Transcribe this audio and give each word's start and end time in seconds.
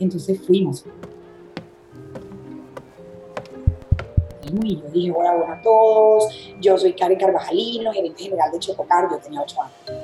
Entonces 0.00 0.40
fuimos. 0.44 0.84
Y 4.42 4.76
yo 4.80 4.88
dije, 4.90 5.12
hola, 5.12 5.36
hola 5.36 5.52
a 5.52 5.62
todos, 5.62 6.24
yo 6.60 6.76
soy 6.76 6.92
Karen 6.94 7.18
Carvajalino, 7.18 7.92
gerente 7.92 8.24
general 8.24 8.50
de 8.50 8.58
Chococar, 8.58 9.08
yo 9.08 9.18
tenía 9.18 9.42
ocho 9.42 9.62
años 9.62 9.99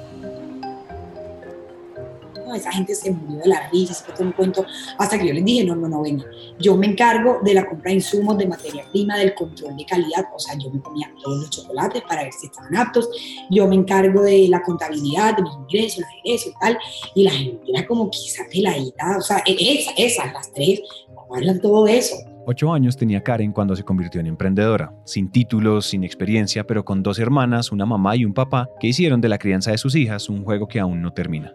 esa 2.57 2.73
gente 2.73 2.95
se 2.95 3.11
murió 3.11 3.41
de 3.41 3.49
la 3.49 3.69
risa, 3.71 3.95
se 3.95 4.23
un 4.23 4.33
cuento, 4.33 4.65
hasta 4.99 5.19
que 5.19 5.27
yo 5.27 5.35
les 5.35 5.45
dije, 5.45 5.65
no, 5.65 5.77
no, 5.77 5.89
no, 5.89 6.03
venga, 6.03 6.25
yo 6.59 6.77
me 6.77 6.87
encargo 6.87 7.41
de 7.43 7.55
la 7.55 7.67
compra 7.67 7.91
de 7.91 7.97
insumos, 7.97 8.39
de 8.39 8.47
materia 8.47 8.85
prima, 8.91 9.17
del 9.19 9.35
control 9.35 9.77
de 9.77 9.85
calidad, 9.85 10.27
o 10.35 10.39
sea, 10.39 10.57
yo 10.59 10.71
me 10.71 10.81
comía 10.81 11.13
todos 11.23 11.41
los 11.41 11.51
chocolates 11.51 12.03
para 12.03 12.23
ver 12.25 12.33
si 12.33 12.47
estaban 12.47 12.77
aptos, 12.77 13.09
yo 13.51 13.67
me 13.67 13.77
encargo 13.77 14.23
de 14.23 14.49
la 14.49 14.63
contabilidad, 14.63 15.37
de 15.37 15.43
mis 15.43 15.53
ingresos, 15.55 16.01
los 16.01 16.11
ingresos 16.25 16.53
y 16.53 16.59
tal, 16.61 16.79
y 17.15 17.23
la 17.25 17.31
gente 17.31 17.63
era 17.69 17.87
como 17.87 18.11
quizá 18.11 18.45
peladita, 18.51 19.19
o 19.19 19.23
sea, 19.23 19.43
esas, 19.47 19.95
esas, 19.97 20.33
las 20.33 20.53
tres, 20.53 20.81
¿cómo 21.15 21.35
hablan 21.35 21.61
todo 21.61 21.87
eso? 21.87 22.17
Ocho 22.49 22.73
años 22.73 22.97
tenía 22.97 23.25
Karen 23.25 23.51
cuando 23.51 23.75
se 23.75 23.83
convirtió 23.83 24.21
en 24.21 24.29
emprendedora, 24.29 24.93
sin 25.05 25.33
títulos, 25.33 25.87
sin 25.87 26.05
experiencia, 26.05 26.63
pero 26.63 26.85
con 26.85 27.03
dos 27.03 27.19
hermanas, 27.19 27.73
una 27.73 27.87
mamá 27.87 28.15
y 28.15 28.25
un 28.25 28.35
papá, 28.35 28.71
que 28.79 28.87
hicieron 28.87 29.21
de 29.21 29.29
la 29.29 29.39
crianza 29.39 29.73
de 29.73 29.79
sus 29.79 29.97
hijas 29.97 30.29
un 30.29 30.45
juego 30.45 30.69
que 30.69 30.79
aún 30.79 31.03
no 31.03 31.13
termina. 31.13 31.53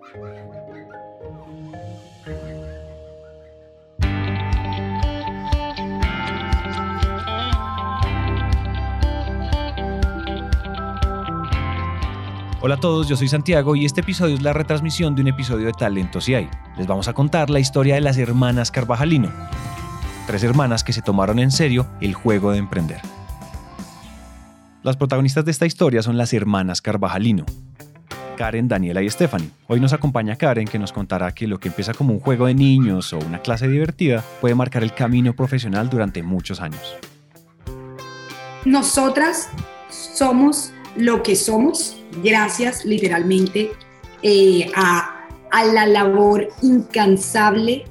Hola 12.64 12.76
a 12.76 12.80
todos, 12.80 13.08
yo 13.08 13.18
soy 13.18 13.28
Santiago 13.28 13.76
y 13.76 13.86
este 13.86 14.02
episodio 14.02 14.36
es 14.36 14.44
la 14.44 14.54
retransmisión 14.54 15.16
de 15.16 15.24
un 15.24 15.30
episodio 15.30 15.66
de 15.66 15.74
Talentos 15.74 16.30
y 16.30 16.36
hay. 16.36 16.48
Les 16.78 16.86
vamos 16.86 17.08
a 17.08 17.14
contar 17.14 17.50
la 17.50 17.60
historia 17.60 17.96
de 17.96 18.02
las 18.02 18.20
hermanas 18.20 18.70
Carvajalino. 18.70 19.32
Tres 20.27 20.44
hermanas 20.44 20.84
que 20.84 20.94
se 20.94 21.02
tomaron 21.02 21.40
en 21.40 21.50
serio 21.50 21.88
el 22.02 22.13
juego 22.13 22.52
de 22.52 22.60
emprender. 22.60 23.02
Las 24.84 24.96
protagonistas 24.96 25.44
de 25.44 25.50
esta 25.50 25.66
historia 25.66 26.04
son 26.04 26.18
las 26.18 26.34
hermanas 26.34 26.84
Carvajalino. 26.84 27.46
Karen, 28.38 28.68
Daniela 28.68 29.02
y 29.02 29.10
Stephanie. 29.10 29.50
Hoy 29.66 29.80
nos 29.80 29.94
acompaña 29.94 30.35
Karen 30.35 30.68
que 30.68 30.78
nos 30.78 30.94
contará 30.94 31.32
que 31.34 31.48
lo 31.48 31.60
que 31.60 31.70
empieza 31.70 31.96
como 31.96 32.13
un 32.13 32.20
juego 32.20 32.46
de 32.46 32.54
niños 32.54 33.12
o 33.12 33.18
una 33.18 33.40
clase 33.40 33.68
divertida 33.68 34.24
puede 34.40 34.54
marcar 34.54 34.84
el 34.84 34.94
camino 34.94 35.34
profesional 35.34 35.90
durante 35.90 36.22
muchos 36.22 36.62
años. 36.62 36.96
Nosotras 38.66 39.50
somos 39.90 40.74
lo 40.96 41.24
que 41.24 41.36
somos 41.36 41.98
gracias 42.24 42.86
literalmente 42.86 43.72
eh, 44.22 44.70
a, 44.76 45.28
a 45.52 45.66
la 45.66 45.86
labor 45.86 46.50
incansable, 46.62 47.86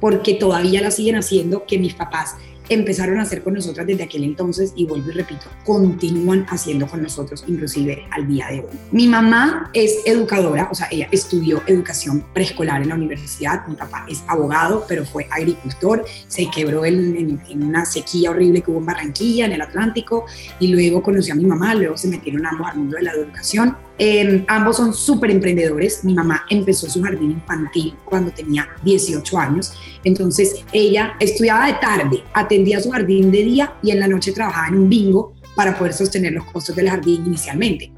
porque 0.00 0.34
todavía 0.34 0.80
la 0.80 0.90
siguen 0.90 1.16
haciendo, 1.16 1.64
que 1.66 1.78
mis 1.78 1.94
papás 1.94 2.36
empezaron 2.68 3.18
a 3.18 3.22
hacer 3.22 3.42
con 3.42 3.54
nosotras 3.54 3.86
desde 3.86 4.04
aquel 4.04 4.24
entonces 4.24 4.72
y 4.76 4.86
vuelvo 4.86 5.10
y 5.10 5.14
repito, 5.14 5.46
continúan 5.64 6.46
haciendo 6.48 6.86
con 6.86 7.02
nosotros 7.02 7.44
inclusive 7.46 8.04
al 8.10 8.26
día 8.26 8.46
de 8.50 8.60
hoy. 8.60 8.78
Mi 8.90 9.06
mamá 9.06 9.70
es 9.72 9.98
educadora, 10.04 10.68
o 10.70 10.74
sea, 10.74 10.88
ella 10.90 11.08
estudió 11.10 11.62
educación 11.66 12.24
preescolar 12.32 12.82
en 12.82 12.88
la 12.88 12.94
universidad, 12.94 13.66
mi 13.66 13.74
papá 13.74 14.06
es 14.08 14.22
abogado, 14.26 14.84
pero 14.88 15.04
fue 15.04 15.26
agricultor, 15.30 16.04
se 16.28 16.48
quebró 16.50 16.84
en, 16.84 17.40
una 17.54 17.84
sequía 17.84 18.30
horrible 18.30 18.62
que 18.62 18.70
hubo 18.70 18.78
en 18.78 18.86
Barranquilla, 18.86 19.46
en 19.46 19.52
el 19.52 19.62
Atlántico, 19.62 20.26
y 20.58 20.68
luego 20.68 21.02
conoció 21.02 21.34
a 21.34 21.36
mi 21.36 21.44
mamá, 21.44 21.74
luego 21.74 21.96
se 21.96 22.08
metieron 22.08 22.46
ambos 22.46 22.68
al 22.68 22.78
mundo 22.78 22.96
de 22.96 23.02
la 23.02 23.12
educación 23.12 23.76
Em, 24.04 24.44
ambos 24.48 24.78
son 24.78 24.92
súper 24.92 25.30
emprendedores. 25.30 26.02
Mi 26.02 26.12
mamá 26.12 26.44
empezó 26.50 26.90
su 26.90 27.00
jardín 27.00 27.30
infantil 27.30 27.94
cuando 28.04 28.32
tenía 28.32 28.68
18 28.82 29.38
años. 29.38 29.74
Entonces 30.02 30.64
ella 30.72 31.12
estudiaba 31.20 31.68
de 31.68 31.74
tarde, 31.74 32.24
atendía 32.34 32.80
su 32.80 32.90
jardín 32.90 33.30
de 33.30 33.44
día 33.44 33.74
y 33.80 33.92
en 33.92 34.00
la 34.00 34.08
noche 34.08 34.32
trabajaba 34.32 34.66
en 34.66 34.78
un 34.78 34.88
bingo 34.88 35.34
para 35.54 35.78
poder 35.78 35.92
sostener 35.92 36.32
los 36.32 36.46
costos 36.46 36.74
del 36.74 36.90
jardín 36.90 37.24
inicialmente. 37.26 37.92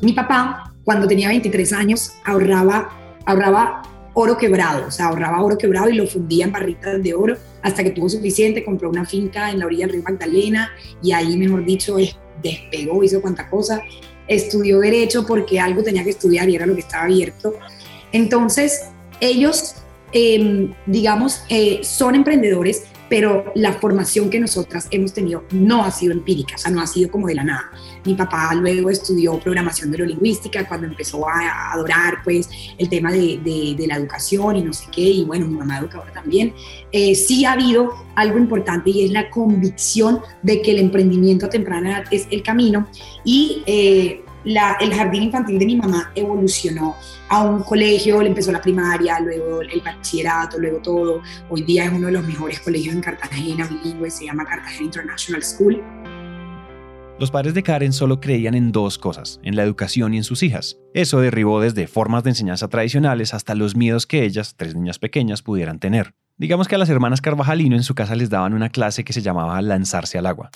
Mi 0.00 0.12
papá, 0.12 0.72
cuando 0.84 1.08
tenía 1.08 1.26
23 1.26 1.72
años, 1.72 2.12
ahorraba, 2.24 3.18
ahorraba 3.24 3.82
oro 4.14 4.38
quebrado, 4.38 4.86
o 4.86 4.90
sea, 4.92 5.06
ahorraba 5.06 5.42
oro 5.42 5.58
quebrado 5.58 5.88
y 5.90 5.96
lo 5.96 6.06
fundía 6.06 6.44
en 6.44 6.52
barritas 6.52 7.02
de 7.02 7.14
oro 7.14 7.36
hasta 7.62 7.82
que 7.82 7.90
tuvo 7.90 8.08
suficiente, 8.08 8.64
compró 8.64 8.90
una 8.90 9.04
finca 9.04 9.50
en 9.50 9.58
la 9.58 9.66
orilla 9.66 9.86
del 9.86 9.94
río 9.96 10.04
Magdalena 10.04 10.70
y 11.02 11.10
ahí, 11.10 11.36
mejor 11.36 11.64
dicho, 11.64 11.96
despegó, 12.40 13.02
hizo 13.02 13.20
cuanta 13.20 13.50
cosa 13.50 13.82
estudió 14.28 14.80
derecho 14.80 15.26
porque 15.26 15.60
algo 15.60 15.82
tenía 15.82 16.04
que 16.04 16.10
estudiar 16.10 16.48
y 16.48 16.56
era 16.56 16.66
lo 16.66 16.74
que 16.74 16.80
estaba 16.80 17.04
abierto. 17.04 17.54
Entonces, 18.12 18.86
ellos, 19.20 19.76
em, 20.12 20.72
digamos, 20.86 21.42
eh, 21.48 21.80
son 21.82 22.14
emprendedores, 22.14 22.84
pero 23.08 23.52
la 23.54 23.72
formación 23.72 24.30
que 24.30 24.40
nosotras 24.40 24.88
hemos 24.90 25.12
tenido 25.12 25.44
no 25.52 25.84
ha 25.84 25.90
sido 25.90 26.12
empírica, 26.12 26.54
o 26.56 26.58
sea, 26.58 26.70
no 26.70 26.80
ha 26.80 26.86
sido 26.86 27.10
como 27.10 27.28
de 27.28 27.34
la 27.34 27.44
nada. 27.44 27.70
Mi 28.04 28.14
papá 28.14 28.54
luego 28.54 28.90
estudió 28.90 29.38
programación 29.38 29.90
neurolingüística 29.90 30.66
cuando 30.66 30.86
empezó 30.86 31.28
a 31.28 31.72
adorar 31.72 32.18
pues 32.24 32.48
el 32.78 32.88
tema 32.88 33.12
de, 33.12 33.38
de, 33.44 33.86
la 33.86 33.96
educación 33.96 34.56
y 34.56 34.62
no 34.62 34.72
sé 34.72 34.86
qué, 34.92 35.02
y 35.02 35.24
bueno, 35.24 35.46
mi 35.46 35.56
mamá 35.56 35.78
educadora 35.78 36.12
también. 36.12 36.52
Eh, 36.92 37.14
sí 37.14 37.44
ha 37.44 37.52
habido 37.52 37.92
algo 38.16 38.38
importante 38.38 38.90
y 38.90 39.04
es 39.04 39.10
la 39.10 39.30
convicción 39.30 40.20
de 40.42 40.62
que 40.62 40.72
el 40.72 40.78
emprendimiento 40.80 41.46
a 41.46 41.50
temprana 41.50 41.90
edad 41.90 42.04
es 42.10 42.26
el 42.30 42.42
camino 42.42 42.88
y 43.24 43.62
eh, 43.66 44.24
el 44.46 44.94
jardín 44.94 45.24
infantil 45.24 45.58
de 45.58 45.66
mi 45.66 45.76
mamá 45.76 46.12
evolucionó 46.14 46.94
a 47.28 47.42
un 47.42 47.62
colegio, 47.64 48.22
le 48.22 48.28
empezó 48.28 48.52
la 48.52 48.60
primaria, 48.60 49.18
luego 49.20 49.60
el 49.62 49.80
bachillerato, 49.80 50.58
luego 50.58 50.78
todo. 50.78 51.22
Hoy 51.50 51.62
día 51.62 51.86
es 51.86 51.92
uno 51.92 52.06
de 52.06 52.12
los 52.12 52.24
mejores 52.24 52.60
colegios 52.60 52.94
en 52.94 53.00
Cartagena, 53.00 53.66
bilingüe, 53.66 54.08
se 54.08 54.26
llama 54.26 54.44
Cartagena 54.44 54.84
International 54.84 55.42
School. 55.42 55.82
Los 57.18 57.30
padres 57.30 57.54
de 57.54 57.62
Karen 57.62 57.92
solo 57.92 58.20
creían 58.20 58.54
en 58.54 58.72
dos 58.72 58.98
cosas, 58.98 59.40
en 59.42 59.56
la 59.56 59.62
educación 59.62 60.14
y 60.14 60.18
en 60.18 60.24
sus 60.24 60.42
hijas. 60.42 60.78
Eso 60.92 61.20
derribó 61.20 61.60
desde 61.60 61.86
formas 61.86 62.22
de 62.22 62.30
enseñanza 62.30 62.68
tradicionales 62.68 63.34
hasta 63.34 63.54
los 63.54 63.74
miedos 63.74 64.06
que 64.06 64.24
ellas, 64.24 64.54
tres 64.56 64.74
niñas 64.74 64.98
pequeñas, 64.98 65.42
pudieran 65.42 65.80
tener. 65.80 66.14
Digamos 66.36 66.68
que 66.68 66.74
a 66.74 66.78
las 66.78 66.90
hermanas 66.90 67.22
Carvajalino 67.22 67.74
en 67.74 67.82
su 67.82 67.94
casa 67.94 68.14
les 68.14 68.28
daban 68.28 68.52
una 68.52 68.68
clase 68.68 69.02
que 69.02 69.14
se 69.14 69.22
llamaba 69.22 69.60
lanzarse 69.62 70.18
al 70.18 70.26
agua. 70.26 70.50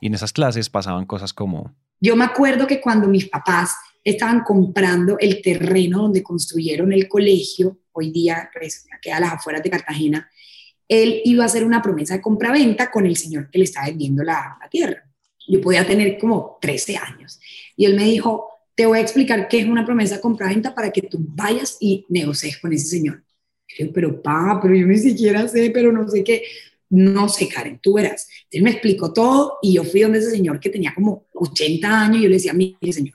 Y 0.00 0.06
en 0.06 0.14
esas 0.14 0.32
clases 0.32 0.70
pasaban 0.70 1.04
cosas 1.04 1.34
como 1.34 1.74
yo 2.00 2.16
me 2.16 2.24
acuerdo 2.24 2.66
que 2.66 2.80
cuando 2.80 3.08
mis 3.08 3.28
papás 3.28 3.76
estaban 4.04 4.42
comprando 4.42 5.18
el 5.18 5.42
terreno 5.42 6.02
donde 6.02 6.22
construyeron 6.22 6.92
el 6.92 7.08
colegio, 7.08 7.78
hoy 7.92 8.10
día 8.10 8.50
pues, 8.52 8.86
queda 9.02 9.16
a 9.16 9.20
las 9.20 9.32
afueras 9.34 9.62
de 9.62 9.70
Cartagena, 9.70 10.30
él 10.88 11.20
iba 11.24 11.42
a 11.42 11.46
hacer 11.46 11.64
una 11.64 11.82
promesa 11.82 12.14
de 12.14 12.22
compra-venta 12.22 12.90
con 12.90 13.04
el 13.04 13.16
señor 13.16 13.50
que 13.50 13.58
le 13.58 13.64
estaba 13.64 13.86
vendiendo 13.86 14.22
la, 14.22 14.56
la 14.60 14.68
tierra. 14.68 15.04
Yo 15.46 15.60
podía 15.60 15.86
tener 15.86 16.18
como 16.18 16.58
13 16.60 16.96
años. 16.96 17.38
Y 17.76 17.84
él 17.84 17.94
me 17.94 18.04
dijo, 18.04 18.48
te 18.74 18.86
voy 18.86 18.98
a 18.98 19.02
explicar 19.02 19.48
qué 19.48 19.58
es 19.58 19.66
una 19.66 19.84
promesa 19.84 20.14
de 20.14 20.20
compra-venta 20.20 20.74
para 20.74 20.90
que 20.90 21.02
tú 21.02 21.18
vayas 21.20 21.76
y 21.80 22.06
negocies 22.08 22.58
con 22.58 22.72
ese 22.72 22.86
señor. 22.86 23.24
yo, 23.78 23.92
pero 23.92 24.22
pa, 24.22 24.60
pero 24.62 24.74
yo 24.74 24.86
ni 24.86 24.96
siquiera 24.98 25.46
sé, 25.48 25.70
pero 25.70 25.92
no 25.92 26.08
sé 26.08 26.22
qué. 26.22 26.44
No 26.90 27.28
sé, 27.28 27.48
Karen, 27.48 27.78
tú 27.82 27.94
verás. 27.94 28.28
Él 28.50 28.62
me 28.62 28.70
explicó 28.70 29.12
todo 29.12 29.58
y 29.60 29.74
yo 29.74 29.84
fui 29.84 30.00
donde 30.00 30.20
ese 30.20 30.30
señor 30.30 30.58
que 30.58 30.70
tenía 30.70 30.94
como 30.94 31.26
80 31.34 32.00
años 32.00 32.18
y 32.18 32.22
yo 32.22 32.28
le 32.28 32.36
decía, 32.36 32.54
mire 32.54 32.92
señor, 32.92 33.14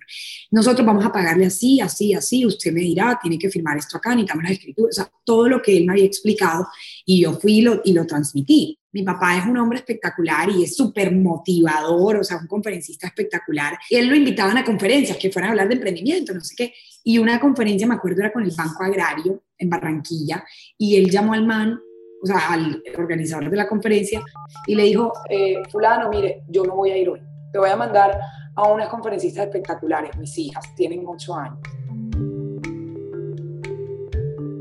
nosotros 0.52 0.86
vamos 0.86 1.04
a 1.04 1.12
pagarle 1.12 1.48
así, 1.48 1.80
así, 1.82 2.14
así, 2.14 2.46
usted 2.46 2.72
me 2.72 2.82
dirá, 2.82 3.18
tiene 3.20 3.40
que 3.40 3.50
firmar 3.50 3.78
esto 3.78 3.98
acá, 3.98 4.12
necesitamos 4.12 4.44
las 4.44 4.54
escrituras, 4.54 4.98
o 4.98 5.02
sea, 5.02 5.12
todo 5.24 5.50
lo 5.50 5.62
que 5.62 5.76
él 5.76 5.86
me 5.86 5.94
había 5.94 6.06
explicado 6.06 6.68
y 7.06 7.22
yo 7.22 7.34
fui 7.34 7.60
y 7.60 7.62
lo, 7.62 7.82
y 7.84 7.94
lo 7.94 8.06
transmití. 8.06 8.78
Mi 8.92 9.02
papá 9.02 9.40
es 9.40 9.46
un 9.48 9.58
hombre 9.58 9.80
espectacular 9.80 10.52
y 10.52 10.64
es 10.64 10.76
súper 10.76 11.12
motivador, 11.12 12.18
o 12.18 12.24
sea, 12.24 12.38
un 12.38 12.46
conferencista 12.46 13.08
espectacular. 13.08 13.76
Él 13.90 14.06
lo 14.08 14.16
invitaban 14.16 14.56
a 14.56 14.64
conferencias 14.64 15.18
que 15.18 15.32
fueran 15.32 15.50
a 15.50 15.52
hablar 15.54 15.68
de 15.68 15.74
emprendimiento, 15.74 16.32
no 16.32 16.42
sé 16.42 16.54
qué. 16.56 16.74
Y 17.04 17.18
una 17.18 17.40
conferencia, 17.40 17.88
me 17.88 17.96
acuerdo, 17.96 18.22
era 18.22 18.32
con 18.32 18.44
el 18.44 18.52
Banco 18.56 18.84
Agrario 18.84 19.46
en 19.58 19.69
Barranquilla 19.69 20.46
y 20.78 20.96
él 20.96 21.10
llamó 21.10 21.34
al 21.34 21.44
man 21.44 21.80
o 22.24 22.25
sea, 22.25 22.54
al 22.54 22.81
organizador 22.98 23.50
de 23.50 23.58
la 23.58 23.68
conferencia 23.68 24.22
y 24.66 24.75
le 24.75 24.84
dijo, 24.84 25.12
eh, 25.30 25.62
fulano, 25.70 26.10
mire, 26.10 26.44
yo 26.48 26.64
no 26.64 26.75
voy 26.75 26.92
a 26.92 26.98
ir 26.98 27.10
hoy, 27.10 27.22
te 27.52 27.60
voy 27.60 27.70
a 27.70 27.75
mandar 27.75 28.18
a 28.56 28.64
unas 28.70 28.88
conferencistas 28.88 29.46
espectaculares, 29.46 30.18
mis 30.18 30.38
hijas, 30.38 30.64
tienen 30.75 31.04
ocho 31.06 31.36
años 31.36 31.60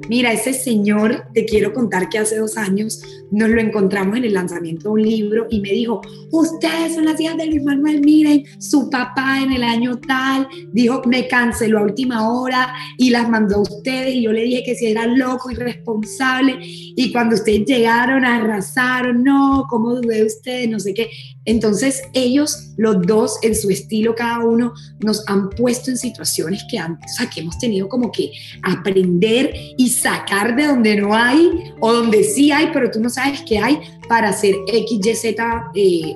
Mira, 0.08 0.32
ese 0.32 0.52
señor, 0.52 1.26
te 1.32 1.44
quiero 1.44 1.72
contar 1.72 2.08
que 2.08 2.18
hace 2.18 2.36
dos 2.36 2.56
años 2.56 3.02
nos 3.30 3.48
lo 3.48 3.60
encontramos 3.60 4.18
en 4.18 4.24
el 4.24 4.34
lanzamiento 4.34 4.88
de 4.88 4.88
un 4.88 5.02
libro 5.02 5.46
y 5.50 5.60
me 5.60 5.70
dijo, 5.70 6.02
ustedes 6.30 6.94
son 6.94 7.06
las 7.06 7.18
hijas 7.18 7.36
de 7.38 7.46
Luis 7.46 7.62
Manuel, 7.62 8.00
miren, 8.02 8.44
su 8.58 8.90
papá 8.90 9.40
en 9.42 9.52
el 9.52 9.62
año 9.62 9.98
tal 9.98 10.46
dijo, 10.72 11.02
me 11.06 11.28
canceló 11.28 11.78
a 11.78 11.82
última 11.82 12.30
hora 12.30 12.74
y 12.98 13.10
las 13.10 13.28
mandó 13.30 13.56
a 13.56 13.62
ustedes 13.62 14.14
y 14.14 14.22
yo 14.22 14.32
le 14.32 14.42
dije 14.42 14.62
que 14.64 14.74
si 14.74 14.86
era 14.86 15.06
loco, 15.06 15.50
irresponsable 15.50 16.58
y 16.60 17.10
cuando 17.10 17.36
ustedes 17.36 17.64
llegaron 17.64 18.24
arrasaron, 18.24 19.22
no, 19.22 19.66
¿cómo 19.70 19.94
dudé 19.94 20.16
de 20.18 20.26
ustedes? 20.26 20.68
No 20.68 20.78
sé 20.78 20.92
qué. 20.92 21.08
Entonces 21.44 22.02
ellos, 22.12 22.72
los 22.76 23.02
dos, 23.06 23.38
en 23.42 23.56
su 23.56 23.70
estilo 23.70 24.14
cada 24.14 24.44
uno, 24.44 24.74
nos 25.00 25.26
han 25.28 25.50
puesto 25.50 25.90
en 25.90 25.96
situaciones 25.96 26.62
que 26.70 26.78
antes, 26.78 27.12
o 27.12 27.16
sea, 27.16 27.30
que 27.30 27.40
hemos 27.40 27.58
tenido 27.58 27.88
como 27.88 28.12
que 28.12 28.30
aprender 28.62 29.52
y 29.76 29.88
sacar 30.00 30.56
de 30.56 30.66
donde 30.66 30.96
no 30.96 31.14
hay 31.14 31.72
o 31.80 31.92
donde 31.92 32.24
sí 32.24 32.50
hay, 32.50 32.70
pero 32.72 32.90
tú 32.90 33.00
no 33.00 33.08
sabes 33.08 33.42
qué 33.42 33.58
hay 33.58 33.78
para 34.08 34.30
hacer 34.30 34.54
X, 34.66 35.00
Y, 35.04 35.14
Z 35.14 35.70
eh, 35.74 36.14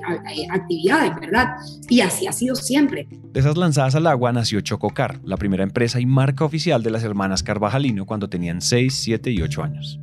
actividades, 0.51 1.15
¿verdad? 1.19 1.55
Y 1.89 2.01
así 2.01 2.27
ha 2.27 2.31
sido 2.31 2.55
siempre. 2.55 3.07
De 3.09 3.39
esas 3.39 3.57
lanzadas 3.57 3.95
al 3.95 4.07
agua 4.07 4.31
nació 4.31 4.61
Chococar, 4.61 5.19
la 5.23 5.37
primera 5.37 5.63
empresa 5.63 5.99
y 5.99 6.05
marca 6.05 6.45
oficial 6.45 6.83
de 6.83 6.91
las 6.91 7.03
hermanas 7.03 7.43
Carvajalino 7.43 8.05
cuando 8.05 8.29
tenían 8.29 8.61
6, 8.61 8.93
7 8.93 9.31
y 9.31 9.41
8 9.41 9.63
años. 9.63 9.99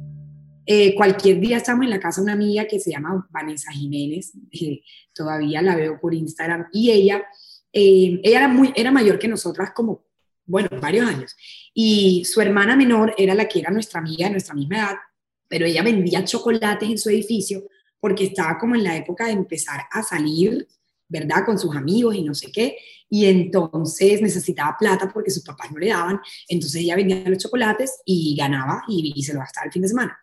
Eh, 0.67 0.95
cualquier 0.95 1.41
día 1.41 1.59
estamos 1.59 1.85
en 1.85 1.91
la 1.91 2.01
casa 2.01 2.21
de 2.21 2.25
una 2.25 2.33
amiga 2.33 2.67
que 2.67 2.81
se 2.81 2.91
llama 2.91 3.27
Vanessa 3.31 3.71
Jiménez, 3.71 4.33
todavía 5.13 5.61
la 5.61 5.77
veo 5.77 6.01
por 6.01 6.15
Instagram, 6.15 6.69
y 6.73 6.91
ella, 6.91 7.23
eh, 7.73 8.19
ella 8.23 8.39
era, 8.39 8.49
muy, 8.49 8.73
era 8.75 8.91
mayor 8.91 9.19
que 9.19 9.29
nosotras 9.29 9.73
como, 9.75 10.07
bueno, 10.47 10.69
varios 10.81 11.07
años, 11.07 11.37
y 11.75 12.25
su 12.25 12.41
hermana 12.41 12.77
menor 12.77 13.15
era 13.19 13.35
la 13.35 13.49
que 13.49 13.59
era 13.59 13.71
nuestra 13.71 14.01
amiga 14.01 14.27
de 14.27 14.33
nuestra 14.33 14.55
misma 14.55 14.77
edad, 14.79 14.95
pero 15.49 15.67
ella 15.67 15.83
vendía 15.83 16.25
chocolates 16.25 16.89
en 16.89 16.99
su 16.99 17.11
edificio 17.11 17.65
porque 18.01 18.25
estaba 18.25 18.57
como 18.59 18.77
en 18.77 18.85
la 18.85 18.97
época 18.97 19.27
de 19.27 19.33
empezar 19.33 19.83
a 19.91 20.03
salir, 20.03 20.69
¿verdad? 21.09 21.45
Con 21.45 21.59
sus 21.59 21.75
amigos 21.75 22.15
y 22.15 22.23
no 22.23 22.35
sé 22.35 22.53
qué, 22.53 22.77
y 23.11 23.27
entonces 23.27 24.23
necesitaba 24.23 24.77
plata 24.79 25.11
porque 25.13 25.31
sus 25.31 25.43
papás 25.43 25.71
no 25.73 25.79
le 25.79 25.89
daban, 25.89 26.21
entonces 26.49 26.81
ella 26.81 26.97
vendía 26.97 27.29
los 27.29 27.39
chocolates 27.39 28.01
y 28.05 28.37
ganaba 28.37 28.83
y, 28.89 29.13
y 29.15 29.23
se 29.23 29.35
lo 29.35 29.41
gastaba 29.41 29.67
el 29.67 29.73
fin 29.73 29.83
de 29.83 29.89
semana. 29.89 30.19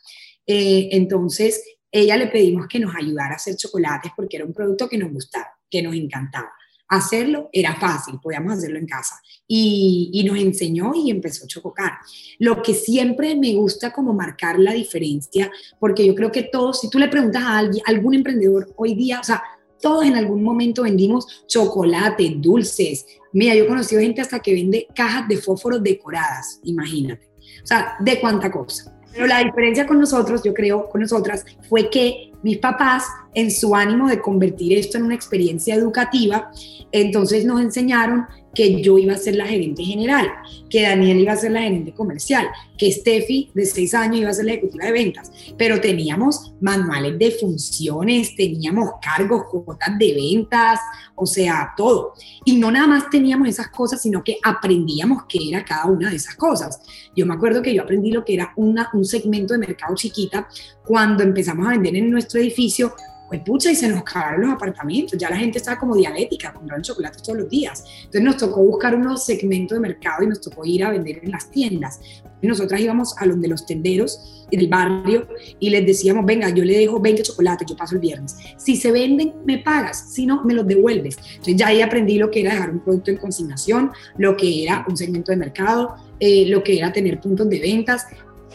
Eh, 0.46 0.90
entonces, 0.92 1.64
ella 1.92 2.18
le 2.18 2.28
pedimos 2.28 2.68
que 2.68 2.80
nos 2.80 2.96
ayudara 2.96 3.34
a 3.34 3.36
hacer 3.36 3.56
chocolates 3.56 4.12
porque 4.16 4.38
era 4.38 4.46
un 4.46 4.54
producto 4.54 4.88
que 4.88 4.98
nos 4.98 5.12
gustaba, 5.12 5.48
que 5.70 5.82
nos 5.82 5.96
encantaba. 5.96 6.52
Hacerlo 6.92 7.50
era 7.54 7.74
fácil, 7.76 8.20
podíamos 8.22 8.58
hacerlo 8.58 8.78
en 8.78 8.86
casa. 8.86 9.16
Y, 9.48 10.26
nos 10.28 10.38
enseñó 10.38 10.92
y 10.94 11.10
empezó 11.10 11.46
a 11.46 11.48
chococar. 11.48 11.94
Lo 12.38 12.62
que 12.62 12.74
siempre 12.74 13.34
me 13.34 13.54
gusta 13.54 13.94
como 13.94 14.14
marcar 14.14 14.60
la 14.60 14.74
diferencia, 14.74 15.50
porque 15.80 16.06
yo 16.06 16.14
creo 16.14 16.34
que 16.34 16.44
todos, 16.44 16.82
si 16.82 16.90
tú 16.90 17.00
le 17.00 17.08
preguntas 17.08 17.44
a 17.44 17.60
alguien, 17.60 17.82
algún 17.88 18.14
emprendedor 18.14 18.74
hoy 18.76 18.94
día, 18.94 19.22
o 19.22 19.24
sea, 19.24 19.42
todos 19.82 20.04
en 20.04 20.18
algún 20.18 20.44
momento 20.44 20.84
vendimos 20.84 21.46
chocolate, 21.48 22.34
dulces. 22.36 23.06
Mira, 23.32 23.56
yo 23.56 23.64
he 23.64 23.68
conocido 23.68 24.02
gente 24.02 24.20
hasta 24.20 24.40
que 24.40 24.54
vende 24.54 24.88
cajas 24.94 25.30
de 25.30 25.38
fósforos 25.38 25.82
decoradas, 25.82 26.60
imagínate. 26.64 27.30
O 27.64 27.68
sea, 27.68 27.96
de 28.02 28.20
cuánta 28.20 28.52
cosa. 28.52 28.94
Pero 29.14 29.28
la 29.28 29.40
diferencia 29.40 29.88
con 29.88 29.98
nosotros, 29.98 30.44
yo 30.44 30.54
creo, 30.54 30.90
con 30.90 31.00
nosotras, 31.00 31.46
fue 31.70 31.90
que 31.90 32.32
mis 32.44 32.58
papás, 32.58 33.06
en 33.34 33.52
su 33.52 33.76
ánimo 33.76 34.10
de 34.10 34.22
convertir 34.22 34.78
esto 34.78 34.98
en 34.98 35.06
una 35.06 35.16
experiencia 35.16 35.76
educativa, 35.76 36.52
entonces 36.92 37.46
nos 37.46 37.62
enseñaron 37.62 38.26
que 38.54 38.82
yo 38.82 38.98
iba 38.98 39.14
a 39.14 39.18
ser 39.18 39.36
la 39.36 39.46
gerente 39.46 39.84
general, 39.84 40.30
que 40.70 40.82
Daniel 40.82 41.20
iba 41.20 41.34
a 41.34 41.38
ser 41.38 41.52
la 41.52 41.62
gerente 41.62 41.94
comercial, 41.94 42.48
que 42.78 42.92
Steffi 42.92 43.50
de 43.54 43.66
seis 43.66 43.94
años 43.94 44.18
iba 44.18 44.30
a 44.30 44.34
ser 44.34 44.46
la 44.46 44.54
ejecutiva 44.54 44.86
de 44.86 44.92
ventas, 44.92 45.32
pero 45.58 45.80
teníamos 45.80 46.54
manuales 46.60 47.18
de 47.18 47.32
funciones, 47.32 48.36
teníamos 48.36 48.90
cargos, 49.02 49.44
cuotas 49.46 49.98
de 49.98 50.14
ventas, 50.14 50.80
o 51.16 51.26
sea, 51.26 51.74
todo. 51.78 52.14
Y 52.44 52.58
no 52.58 52.72
nada 52.72 52.88
más 52.88 53.10
teníamos 53.10 53.48
esas 53.48 53.70
cosas, 53.70 54.02
sino 54.02 54.24
que 54.24 54.38
aprendíamos 54.44 55.24
qué 55.30 55.40
era 55.50 55.64
cada 55.64 55.86
una 55.86 56.10
de 56.10 56.18
esas 56.18 56.36
cosas. 56.36 56.82
Yo 57.16 57.26
me 57.26 57.34
acuerdo 57.34 57.62
que 57.62 57.74
yo 57.74 57.84
aprendí 57.84 58.12
lo 58.12 58.26
que 58.26 58.34
era 58.34 58.52
una, 58.58 58.90
un 58.94 59.06
segmento 59.06 59.54
de 59.54 59.60
mercado 59.60 59.96
chiquita 59.96 60.48
cuando 60.86 61.24
empezamos 61.24 61.68
a 61.68 61.72
vender 61.72 61.96
en 61.96 62.10
nuestro 62.10 62.40
edificio 62.40 62.94
pues 63.32 63.44
pucha, 63.44 63.72
y 63.72 63.76
se 63.76 63.88
nos 63.88 64.00
acabaron 64.00 64.42
los 64.42 64.52
apartamentos, 64.52 65.18
ya 65.18 65.30
la 65.30 65.38
gente 65.38 65.58
estaba 65.58 65.80
como 65.80 65.96
diabética, 65.96 66.52
comprando 66.52 66.84
chocolates 66.84 67.24
todos 67.24 67.40
los 67.40 67.50
días. 67.50 67.86
Entonces 68.00 68.24
nos 68.24 68.36
tocó 68.36 68.62
buscar 68.62 68.94
unos 68.94 69.24
segmentos 69.24 69.78
de 69.78 69.80
mercado 69.80 70.24
y 70.24 70.28
nos 70.28 70.42
tocó 70.42 70.66
ir 70.66 70.84
a 70.84 70.90
vender 70.90 71.22
en 71.24 71.32
las 71.32 71.50
tiendas. 71.50 72.02
Y 72.42 72.48
nosotras 72.48 72.82
íbamos 72.82 73.16
a 73.18 73.26
donde 73.26 73.48
los 73.48 73.66
tenderos 73.66 74.46
del 74.52 74.68
barrio 74.68 75.30
y 75.62 75.70
les 75.70 75.86
decíamos, 75.86 76.26
venga, 76.26 76.50
yo 76.50 76.66
le 76.66 76.78
dejo 76.78 77.00
20 77.00 77.24
chocolates, 77.24 77.70
yo 77.70 77.78
paso 77.78 77.96
el 77.96 78.02
viernes. 78.02 78.36
Si 78.58 78.76
se 78.76 78.92
venden, 78.92 79.34
me 79.46 79.60
pagas, 79.60 80.14
si 80.14 80.26
no, 80.26 80.44
me 80.44 80.54
los 80.54 80.68
devuelves. 80.68 81.16
Entonces 81.30 81.56
ya 81.56 81.68
ahí 81.68 81.82
aprendí 81.82 82.18
lo 82.18 82.30
que 82.30 82.42
era 82.42 82.52
dejar 82.52 82.72
un 82.72 82.82
producto 82.82 83.12
en 83.12 83.18
consignación, 83.18 83.92
lo 84.18 84.36
que 84.36 84.64
era 84.64 84.86
un 84.90 84.98
segmento 84.98 85.32
de 85.32 85.38
mercado, 85.38 85.96
eh, 86.20 86.48
lo 86.50 86.62
que 86.64 86.78
era 86.78 86.92
tener 86.92 87.22
puntos 87.22 87.48
de 87.48 87.62
ventas. 87.62 88.08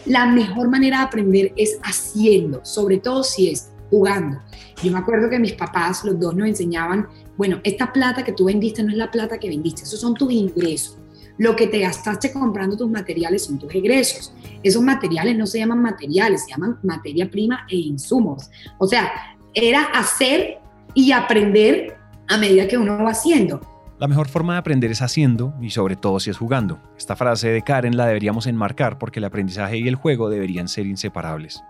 La 0.05 0.27
mejor 0.27 0.69
manera 0.69 0.99
de 0.99 1.05
aprender 1.05 1.53
es 1.57 1.79
haciendo, 1.83 2.63
sobre 2.63 2.99
todo 2.99 3.25
si 3.25 3.49
es 3.49 3.71
jugando. 3.91 4.41
Yo 4.83 4.93
me 4.93 4.99
acuerdo 4.99 5.31
que 5.31 5.39
mis 5.39 5.53
papás, 5.53 6.05
los 6.05 6.19
dos, 6.19 6.35
nos 6.35 6.49
enseñaban, 6.49 7.09
bueno, 7.37 7.61
esta 7.65 7.93
plata 7.93 8.25
que 8.25 8.33
tú 8.33 8.47
vendiste 8.47 8.83
no 8.83 8.91
es 8.91 8.97
la 8.97 9.11
plata 9.11 9.39
que 9.39 9.49
vendiste, 9.49 9.83
esos 9.83 10.01
son 10.01 10.15
tus 10.15 10.33
ingresos. 10.33 10.99
Lo 11.39 11.55
que 11.55 11.67
te 11.67 11.81
gastaste 11.81 12.33
comprando 12.33 12.77
tus 12.77 12.91
materiales 12.91 13.45
son 13.45 13.59
tus 13.59 13.75
egresos. 13.75 14.33
Esos 14.63 14.83
materiales 14.83 15.37
no 15.37 15.47
se 15.47 15.59
llaman 15.59 15.83
materiales, 15.83 16.45
se 16.45 16.51
llaman 16.51 16.79
materia 16.83 17.31
prima 17.31 17.67
e 17.71 17.77
insumos. 17.77 18.51
O 18.79 18.87
sea, 18.87 19.13
era 19.53 19.85
hacer 19.85 20.59
y 20.95 21.13
aprender 21.13 21.97
a 22.29 22.39
medida 22.39 22.67
que 22.67 22.79
uno 22.79 22.97
va 23.05 23.11
haciendo. 23.11 23.61
La 23.99 24.09
mejor 24.09 24.29
forma 24.29 24.55
de 24.55 24.59
aprender 24.59 24.91
es 24.91 25.01
haciendo 25.01 25.55
y 25.61 25.71
sobre 25.71 25.97
todo 25.97 26.21
si 26.21 26.31
es 26.31 26.37
jugando. 26.37 26.79
Esta 26.99 27.17
frase 27.17 27.49
de 27.49 27.63
Karen 27.63 27.97
la 27.97 28.07
deberíamos 28.07 28.47
enmarcar 28.47 28.99
porque 28.99 29.21
el 29.21 29.25
aprendizaje 29.25 29.79
y 29.79 29.89
el 29.89 29.95
juego 29.95 30.29
deberían 30.29 30.69
ser 30.69 30.87
inseparables. 30.87 31.63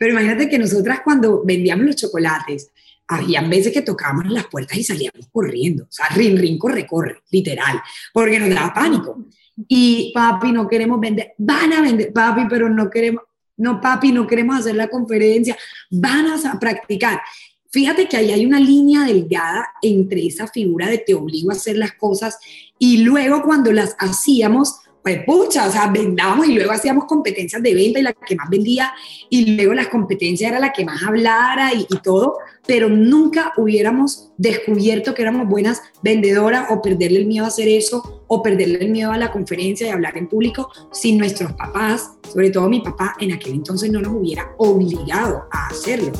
Pero 0.00 0.12
imagínate 0.12 0.48
que 0.48 0.58
nosotras 0.58 1.02
cuando 1.04 1.42
vendíamos 1.44 1.84
los 1.84 1.94
chocolates, 1.94 2.70
habían 3.06 3.50
veces 3.50 3.70
que 3.70 3.82
tocábamos 3.82 4.30
las 4.30 4.46
puertas 4.46 4.78
y 4.78 4.82
salíamos 4.82 5.28
corriendo, 5.30 5.84
o 5.84 5.92
sea, 5.92 6.06
rin, 6.14 6.38
rin, 6.38 6.56
corre, 6.56 6.86
corre, 6.86 7.20
literal, 7.30 7.82
porque 8.14 8.40
nos 8.40 8.48
daba 8.48 8.72
pánico. 8.72 9.26
Y 9.68 10.10
papi, 10.14 10.52
no 10.52 10.66
queremos 10.66 10.98
vender, 10.98 11.34
van 11.36 11.74
a 11.74 11.82
vender, 11.82 12.14
papi, 12.14 12.46
pero 12.48 12.70
no 12.70 12.88
queremos, 12.88 13.24
no, 13.58 13.78
papi, 13.78 14.10
no 14.10 14.26
queremos 14.26 14.60
hacer 14.60 14.74
la 14.74 14.88
conferencia, 14.88 15.54
van 15.90 16.28
a 16.28 16.58
practicar. 16.58 17.20
Fíjate 17.68 18.08
que 18.08 18.16
ahí 18.16 18.32
hay 18.32 18.46
una 18.46 18.58
línea 18.58 19.04
delgada 19.04 19.68
entre 19.82 20.26
esa 20.26 20.46
figura 20.46 20.88
de 20.88 20.96
te 20.96 21.12
obligo 21.12 21.50
a 21.50 21.54
hacer 21.56 21.76
las 21.76 21.92
cosas 21.92 22.38
y 22.78 23.02
luego 23.02 23.42
cuando 23.42 23.70
las 23.70 23.96
hacíamos, 23.98 24.76
pues 25.02 25.24
pucha, 25.24 25.66
o 25.66 25.72
sea, 25.72 25.86
vendábamos 25.90 26.46
y 26.46 26.54
luego 26.54 26.72
hacíamos 26.72 27.06
competencias 27.06 27.62
de 27.62 27.74
venta 27.74 28.00
y 28.00 28.02
la 28.02 28.12
que 28.12 28.36
más 28.36 28.50
vendía 28.50 28.92
y 29.30 29.56
luego 29.56 29.72
las 29.72 29.88
competencias 29.88 30.50
era 30.50 30.60
la 30.60 30.72
que 30.72 30.84
más 30.84 31.02
hablara 31.02 31.72
y, 31.74 31.86
todo, 32.02 32.38
pero 32.66 32.88
nunca 32.88 33.52
hubiéramos 33.56 34.30
descubierto 34.36 35.14
que 35.14 35.22
éramos 35.22 35.48
buenas 35.48 35.82
vendedoras 36.02 36.66
o 36.70 36.82
perderle 36.82 37.20
el 37.20 37.26
miedo 37.26 37.44
a 37.44 37.48
hacer 37.48 37.68
eso 37.68 38.24
o 38.26 38.42
perderle 38.42 38.78
el 38.80 38.90
miedo 38.90 39.12
a 39.12 39.18
la 39.18 39.32
conferencia 39.32 39.86
y 39.86 39.90
hablar 39.90 40.16
en 40.16 40.28
público 40.28 40.70
si 40.92 41.16
nuestros 41.16 41.52
papás, 41.52 42.12
sobre 42.32 42.50
todo 42.50 42.68
mi 42.68 42.80
papá, 42.80 43.16
en 43.20 43.32
aquel 43.32 43.54
entonces 43.54 43.90
no 43.90 44.00
nos 44.00 44.12
hubiera 44.12 44.52
obligado 44.58 45.44
a 45.50 45.68
hacerlo. 45.68 46.12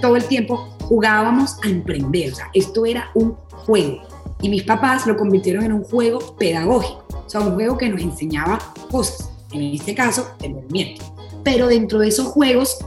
Todo 0.00 0.16
el 0.16 0.24
tiempo 0.24 0.56
jugábamos 0.80 1.56
a 1.62 1.68
emprender, 1.68 2.32
o 2.32 2.36
sea, 2.36 2.50
esto 2.54 2.86
era 2.86 3.10
un 3.14 3.34
juego 3.48 4.05
y 4.42 4.48
mis 4.48 4.62
papás 4.62 5.06
lo 5.06 5.16
convirtieron 5.16 5.64
en 5.64 5.72
un 5.72 5.84
juego 5.84 6.36
pedagógico, 6.36 7.06
o 7.26 7.28
sea, 7.28 7.40
un 7.40 7.54
juego 7.54 7.76
que 7.78 7.88
nos 7.88 8.00
enseñaba 8.00 8.58
cosas, 8.90 9.30
en 9.52 9.62
este 9.62 9.94
caso, 9.94 10.34
el 10.42 10.54
movimiento. 10.54 11.04
Pero 11.42 11.68
dentro 11.68 11.98
de 11.98 12.08
esos 12.08 12.26
juegos, 12.28 12.78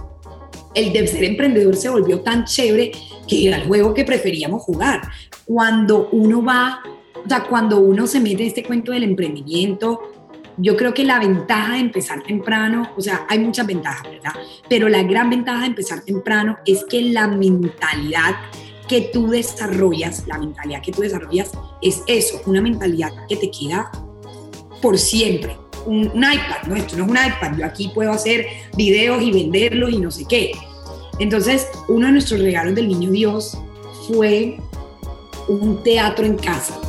el 0.75 0.93
de 0.93 1.07
ser 1.07 1.23
emprendedor 1.23 1.75
se 1.75 1.89
volvió 1.89 2.21
tan 2.21 2.45
chévere 2.45 2.91
que 3.27 3.47
era 3.47 3.57
el 3.57 3.67
juego 3.67 3.93
que 3.93 4.03
preferíamos 4.03 4.61
jugar. 4.63 5.01
Cuando 5.45 6.09
uno 6.11 6.43
va, 6.43 6.81
o 7.25 7.27
sea, 7.27 7.43
cuando 7.43 7.79
uno 7.79 8.05
se 8.07 8.19
mete 8.19 8.43
en 8.43 8.49
este 8.49 8.63
cuento 8.63 8.91
del 8.91 9.03
emprendimiento, 9.03 10.01
yo 10.57 10.75
creo 10.75 10.93
que 10.93 11.05
la 11.05 11.19
ventaja 11.19 11.73
de 11.73 11.79
empezar 11.79 12.21
temprano, 12.23 12.91
o 12.97 13.01
sea, 13.01 13.25
hay 13.29 13.39
muchas 13.39 13.65
ventajas, 13.65 14.03
¿verdad? 14.03 14.33
Pero 14.67 14.89
la 14.89 15.03
gran 15.03 15.29
ventaja 15.29 15.61
de 15.61 15.67
empezar 15.67 16.01
temprano 16.01 16.57
es 16.65 16.83
que 16.83 17.01
la 17.01 17.27
mentalidad 17.27 18.35
que 18.89 19.01
tú 19.13 19.29
desarrollas, 19.29 20.27
la 20.27 20.39
mentalidad 20.39 20.81
que 20.81 20.91
tú 20.91 21.03
desarrollas 21.03 21.51
es 21.81 22.01
eso, 22.07 22.41
una 22.47 22.59
mentalidad 22.59 23.11
que 23.27 23.37
te 23.37 23.49
queda 23.51 23.89
por 24.81 24.97
siempre. 24.97 25.55
Un, 25.85 26.07
iPad, 26.07 26.67
no, 26.67 26.75
esto 26.75 26.97
no 26.97 27.05
es 27.05 27.09
un 27.09 27.17
iPad, 27.17 27.57
yo 27.57 27.65
aquí 27.65 27.91
puedo 27.93 28.11
hacer 28.11 28.45
videos 28.75 29.21
y 29.21 29.31
venderlos 29.31 29.91
y 29.91 29.99
no 29.99 30.11
sé 30.11 30.25
qué. 30.25 30.51
Entonces, 31.19 31.67
uno 31.87 32.07
de 32.07 32.13
nuestros 32.13 32.41
regalos 32.41 32.75
del 32.75 32.87
niño 32.87 33.11
Dios 33.11 33.57
fue 34.07 34.57
un 35.47 35.81
teatro 35.83 36.25
en 36.25 36.35
casa. 36.37 36.79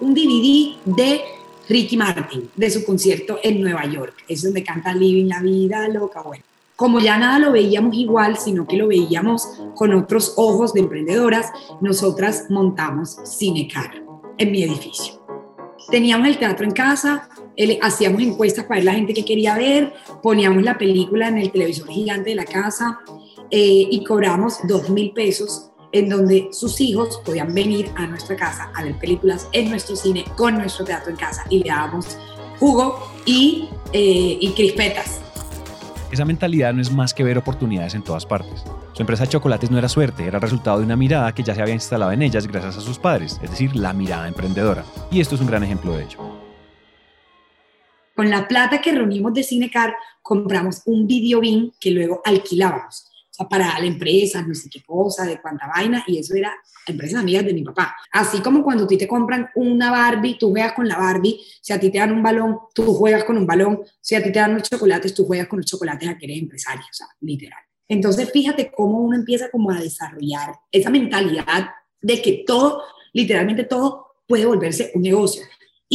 Un 0.00 0.12
DVD 0.12 0.76
de 0.84 1.20
Ricky 1.68 1.96
Martin, 1.96 2.50
de 2.56 2.70
su 2.70 2.84
concierto 2.84 3.38
en 3.42 3.60
Nueva 3.60 3.86
York. 3.86 4.24
Es 4.28 4.42
donde 4.42 4.64
canta 4.64 4.92
Living 4.92 5.28
la 5.28 5.40
vida 5.40 5.88
loca, 5.88 6.20
bueno 6.22 6.51
como 6.82 6.98
ya 6.98 7.16
nada 7.16 7.38
lo 7.38 7.52
veíamos 7.52 7.94
igual, 7.94 8.36
sino 8.36 8.66
que 8.66 8.76
lo 8.76 8.88
veíamos 8.88 9.46
con 9.76 9.94
otros 9.94 10.32
ojos 10.36 10.74
de 10.74 10.80
emprendedoras, 10.80 11.52
nosotras 11.80 12.46
montamos 12.50 13.18
Cinecar 13.24 14.02
en 14.36 14.50
mi 14.50 14.64
edificio. 14.64 15.24
Teníamos 15.92 16.26
el 16.26 16.38
teatro 16.38 16.64
en 16.66 16.72
casa, 16.72 17.28
hacíamos 17.82 18.20
encuestas 18.20 18.64
para 18.64 18.78
ver 18.78 18.84
la 18.86 18.94
gente 18.94 19.14
que 19.14 19.24
quería 19.24 19.56
ver, 19.56 19.94
poníamos 20.24 20.64
la 20.64 20.76
película 20.76 21.28
en 21.28 21.38
el 21.38 21.52
televisor 21.52 21.88
gigante 21.88 22.30
de 22.30 22.34
la 22.36 22.46
casa 22.46 22.98
eh, 23.48 23.86
y 23.88 24.02
cobramos 24.02 24.58
dos 24.66 24.90
mil 24.90 25.12
pesos 25.12 25.70
en 25.92 26.08
donde 26.08 26.48
sus 26.50 26.80
hijos 26.80 27.22
podían 27.24 27.54
venir 27.54 27.92
a 27.94 28.08
nuestra 28.08 28.34
casa 28.34 28.72
a 28.74 28.82
ver 28.82 28.98
películas 28.98 29.48
en 29.52 29.70
nuestro 29.70 29.94
cine, 29.94 30.24
con 30.36 30.58
nuestro 30.58 30.84
teatro 30.84 31.12
en 31.12 31.16
casa 31.16 31.44
y 31.48 31.60
le 31.60 31.68
dábamos 31.68 32.18
jugo 32.58 33.08
y, 33.24 33.68
eh, 33.92 34.36
y 34.40 34.50
crispetas. 34.56 35.21
Esa 36.12 36.26
mentalidad 36.26 36.74
no 36.74 36.82
es 36.82 36.92
más 36.92 37.14
que 37.14 37.24
ver 37.24 37.38
oportunidades 37.38 37.94
en 37.94 38.04
todas 38.04 38.26
partes. 38.26 38.62
Su 38.92 39.00
empresa 39.00 39.22
de 39.22 39.30
chocolates 39.30 39.70
no 39.70 39.78
era 39.78 39.88
suerte, 39.88 40.26
era 40.26 40.38
resultado 40.38 40.78
de 40.78 40.84
una 40.84 40.94
mirada 40.94 41.34
que 41.34 41.42
ya 41.42 41.54
se 41.54 41.62
había 41.62 41.72
instalado 41.72 42.12
en 42.12 42.20
ellas 42.20 42.46
gracias 42.46 42.76
a 42.76 42.80
sus 42.82 42.98
padres, 42.98 43.40
es 43.42 43.50
decir, 43.50 43.74
la 43.74 43.94
mirada 43.94 44.28
emprendedora. 44.28 44.84
Y 45.10 45.22
esto 45.22 45.36
es 45.36 45.40
un 45.40 45.46
gran 45.46 45.64
ejemplo 45.64 45.94
de 45.94 46.04
ello. 46.04 46.18
Con 48.14 48.28
la 48.28 48.46
plata 48.46 48.82
que 48.82 48.92
reunimos 48.92 49.32
de 49.32 49.42
Cinecar, 49.42 49.94
compramos 50.20 50.82
un 50.84 51.06
video 51.06 51.40
bin 51.40 51.72
que 51.80 51.90
luego 51.90 52.20
alquilábamos 52.26 53.11
para 53.48 53.78
la 53.78 53.86
empresa, 53.86 54.42
no 54.42 54.54
sé 54.54 54.68
qué 54.70 54.82
cosa, 54.82 55.24
de 55.24 55.40
cuánta 55.40 55.66
vaina, 55.66 56.04
y 56.06 56.18
eso 56.18 56.34
era 56.34 56.52
empresas 56.86 57.20
amigas 57.20 57.44
de 57.44 57.54
mi 57.54 57.62
papá. 57.62 57.96
Así 58.12 58.40
como 58.40 58.62
cuando 58.62 58.84
a 58.84 58.86
ti 58.86 58.96
te 58.96 59.08
compran 59.08 59.48
una 59.54 59.90
Barbie, 59.90 60.38
tú 60.38 60.50
juegas 60.50 60.72
con 60.72 60.88
la 60.88 60.98
Barbie, 60.98 61.40
si 61.60 61.72
a 61.72 61.80
ti 61.80 61.90
te 61.90 61.98
dan 61.98 62.12
un 62.12 62.22
balón, 62.22 62.58
tú 62.74 62.94
juegas 62.94 63.24
con 63.24 63.36
un 63.36 63.46
balón, 63.46 63.82
si 64.00 64.14
a 64.14 64.22
ti 64.22 64.32
te 64.32 64.38
dan 64.38 64.52
unos 64.52 64.68
chocolates, 64.68 65.14
tú 65.14 65.24
juegas 65.24 65.48
con 65.48 65.58
los 65.58 65.66
chocolates 65.66 66.08
a 66.08 66.18
que 66.18 66.26
eres 66.26 66.38
empresario, 66.38 66.82
o 66.82 66.94
sea, 66.94 67.06
literal. 67.20 67.60
Entonces, 67.88 68.30
fíjate 68.32 68.70
cómo 68.74 69.00
uno 69.00 69.16
empieza 69.16 69.50
como 69.50 69.70
a 69.70 69.80
desarrollar 69.80 70.54
esa 70.70 70.90
mentalidad 70.90 71.70
de 72.00 72.22
que 72.22 72.44
todo, 72.46 72.82
literalmente 73.12 73.64
todo, 73.64 74.06
puede 74.26 74.46
volverse 74.46 74.92
un 74.94 75.02
negocio 75.02 75.42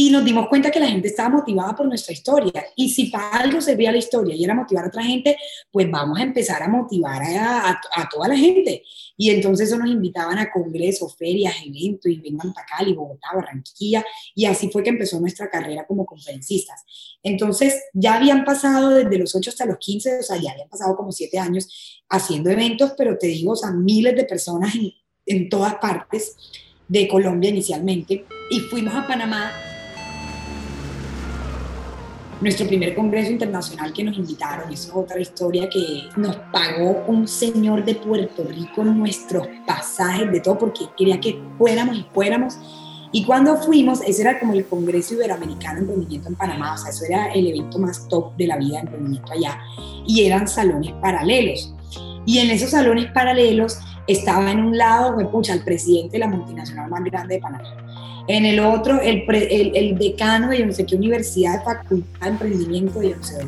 y 0.00 0.10
nos 0.10 0.24
dimos 0.24 0.46
cuenta 0.46 0.70
que 0.70 0.78
la 0.78 0.86
gente 0.86 1.08
estaba 1.08 1.28
motivada 1.28 1.74
por 1.74 1.84
nuestra 1.84 2.12
historia. 2.12 2.64
Y 2.76 2.88
si 2.88 3.06
para 3.06 3.30
algo 3.30 3.60
servía 3.60 3.90
la 3.90 3.98
historia 3.98 4.32
y 4.32 4.44
era 4.44 4.54
motivar 4.54 4.84
a 4.84 4.88
otra 4.88 5.02
gente, 5.02 5.36
pues 5.72 5.90
vamos 5.90 6.20
a 6.20 6.22
empezar 6.22 6.62
a 6.62 6.68
motivar 6.68 7.20
a, 7.20 7.70
a, 7.70 8.08
toda 8.08 8.28
la 8.28 8.36
gente. 8.36 8.84
Y 9.16 9.30
entonces 9.30 9.66
eso 9.66 9.76
nos 9.76 9.88
invitaban 9.88 10.38
a 10.38 10.52
congresos, 10.52 11.16
ferias, 11.16 11.52
eventos, 11.66 12.12
y 12.12 12.20
vengan 12.20 12.52
para 12.52 12.64
Cali, 12.64 12.92
Bogotá, 12.92 13.30
Barranquilla. 13.34 14.06
Y 14.36 14.44
así 14.44 14.70
fue 14.70 14.84
que 14.84 14.90
empezó 14.90 15.18
nuestra 15.18 15.50
carrera 15.50 15.84
como 15.84 16.06
conferencistas. 16.06 16.84
Entonces 17.20 17.74
ya 17.92 18.14
habían 18.14 18.44
pasado 18.44 18.90
desde 18.90 19.18
los 19.18 19.34
8 19.34 19.50
hasta 19.50 19.66
los 19.66 19.78
15, 19.78 20.20
o 20.20 20.22
sea, 20.22 20.36
ya 20.36 20.52
habían 20.52 20.68
pasado 20.68 20.96
como 20.96 21.10
7 21.10 21.36
años 21.40 22.04
haciendo 22.08 22.50
eventos, 22.50 22.92
pero 22.96 23.18
te 23.18 23.26
digo, 23.26 23.54
o 23.54 23.56
sea, 23.56 23.72
miles 23.72 24.14
de 24.14 24.22
personas 24.22 24.76
en, 24.76 24.92
en 25.26 25.48
todas 25.48 25.74
partes 25.74 26.36
de 26.86 27.08
Colombia 27.08 27.50
inicialmente. 27.50 28.26
Y 28.48 28.60
fuimos 28.60 28.94
a 28.94 29.04
Panamá 29.04 29.67
nuestro 32.40 32.66
primer 32.66 32.94
congreso 32.94 33.32
internacional 33.32 33.92
que 33.92 34.04
nos 34.04 34.16
invitaron, 34.16 34.72
eso 34.72 34.88
es 34.88 34.94
otra 34.94 35.20
historia 35.20 35.68
que 35.68 36.08
nos 36.16 36.36
pagó 36.52 37.04
un 37.08 37.26
señor 37.26 37.84
de 37.84 37.96
Puerto 37.96 38.44
Rico 38.44 38.84
nuestros 38.84 39.46
pasajes, 39.66 40.30
de 40.30 40.40
todo, 40.40 40.58
porque 40.58 40.84
quería 40.96 41.18
que 41.18 41.40
fuéramos 41.58 41.96
y 41.96 42.06
fuéramos. 42.14 42.58
Y 43.10 43.24
cuando 43.24 43.56
fuimos, 43.56 44.02
ese 44.02 44.22
era 44.22 44.38
como 44.38 44.52
el 44.52 44.66
Congreso 44.66 45.14
Iberoamericano 45.14 45.76
de 45.76 45.80
Emprendimiento 45.80 46.28
en 46.28 46.34
Panamá, 46.36 46.74
o 46.74 46.78
sea, 46.78 46.90
eso 46.90 47.04
era 47.06 47.32
el 47.32 47.46
evento 47.46 47.78
más 47.78 48.06
top 48.08 48.36
de 48.36 48.46
la 48.46 48.56
vida 48.56 48.74
de 48.74 48.80
emprendimiento 48.80 49.32
allá, 49.32 49.58
y 50.06 50.24
eran 50.24 50.46
salones 50.46 50.92
paralelos. 51.00 51.74
Y 52.26 52.38
en 52.38 52.50
esos 52.50 52.70
salones 52.70 53.10
paralelos 53.12 53.78
estaba 54.06 54.52
en 54.52 54.60
un 54.60 54.76
lado, 54.76 55.14
pues, 55.14 55.26
pucha, 55.28 55.54
el 55.54 55.64
presidente 55.64 56.12
de 56.12 56.18
la 56.18 56.28
multinacional 56.28 56.90
más 56.90 57.02
grande 57.04 57.36
de 57.36 57.40
Panamá 57.40 57.87
en 58.28 58.44
el 58.44 58.60
otro, 58.60 59.00
el, 59.00 59.24
el, 59.74 59.98
decano 59.98 60.50
de 60.50 60.64
no 60.64 60.72
sé 60.72 60.84
qué 60.84 60.96
universidad, 60.96 61.58
de 61.58 61.64
facultad 61.64 62.20
de 62.20 62.28
emprendimiento 62.28 63.00
de 63.00 63.16
no 63.16 63.22
sé 63.22 63.46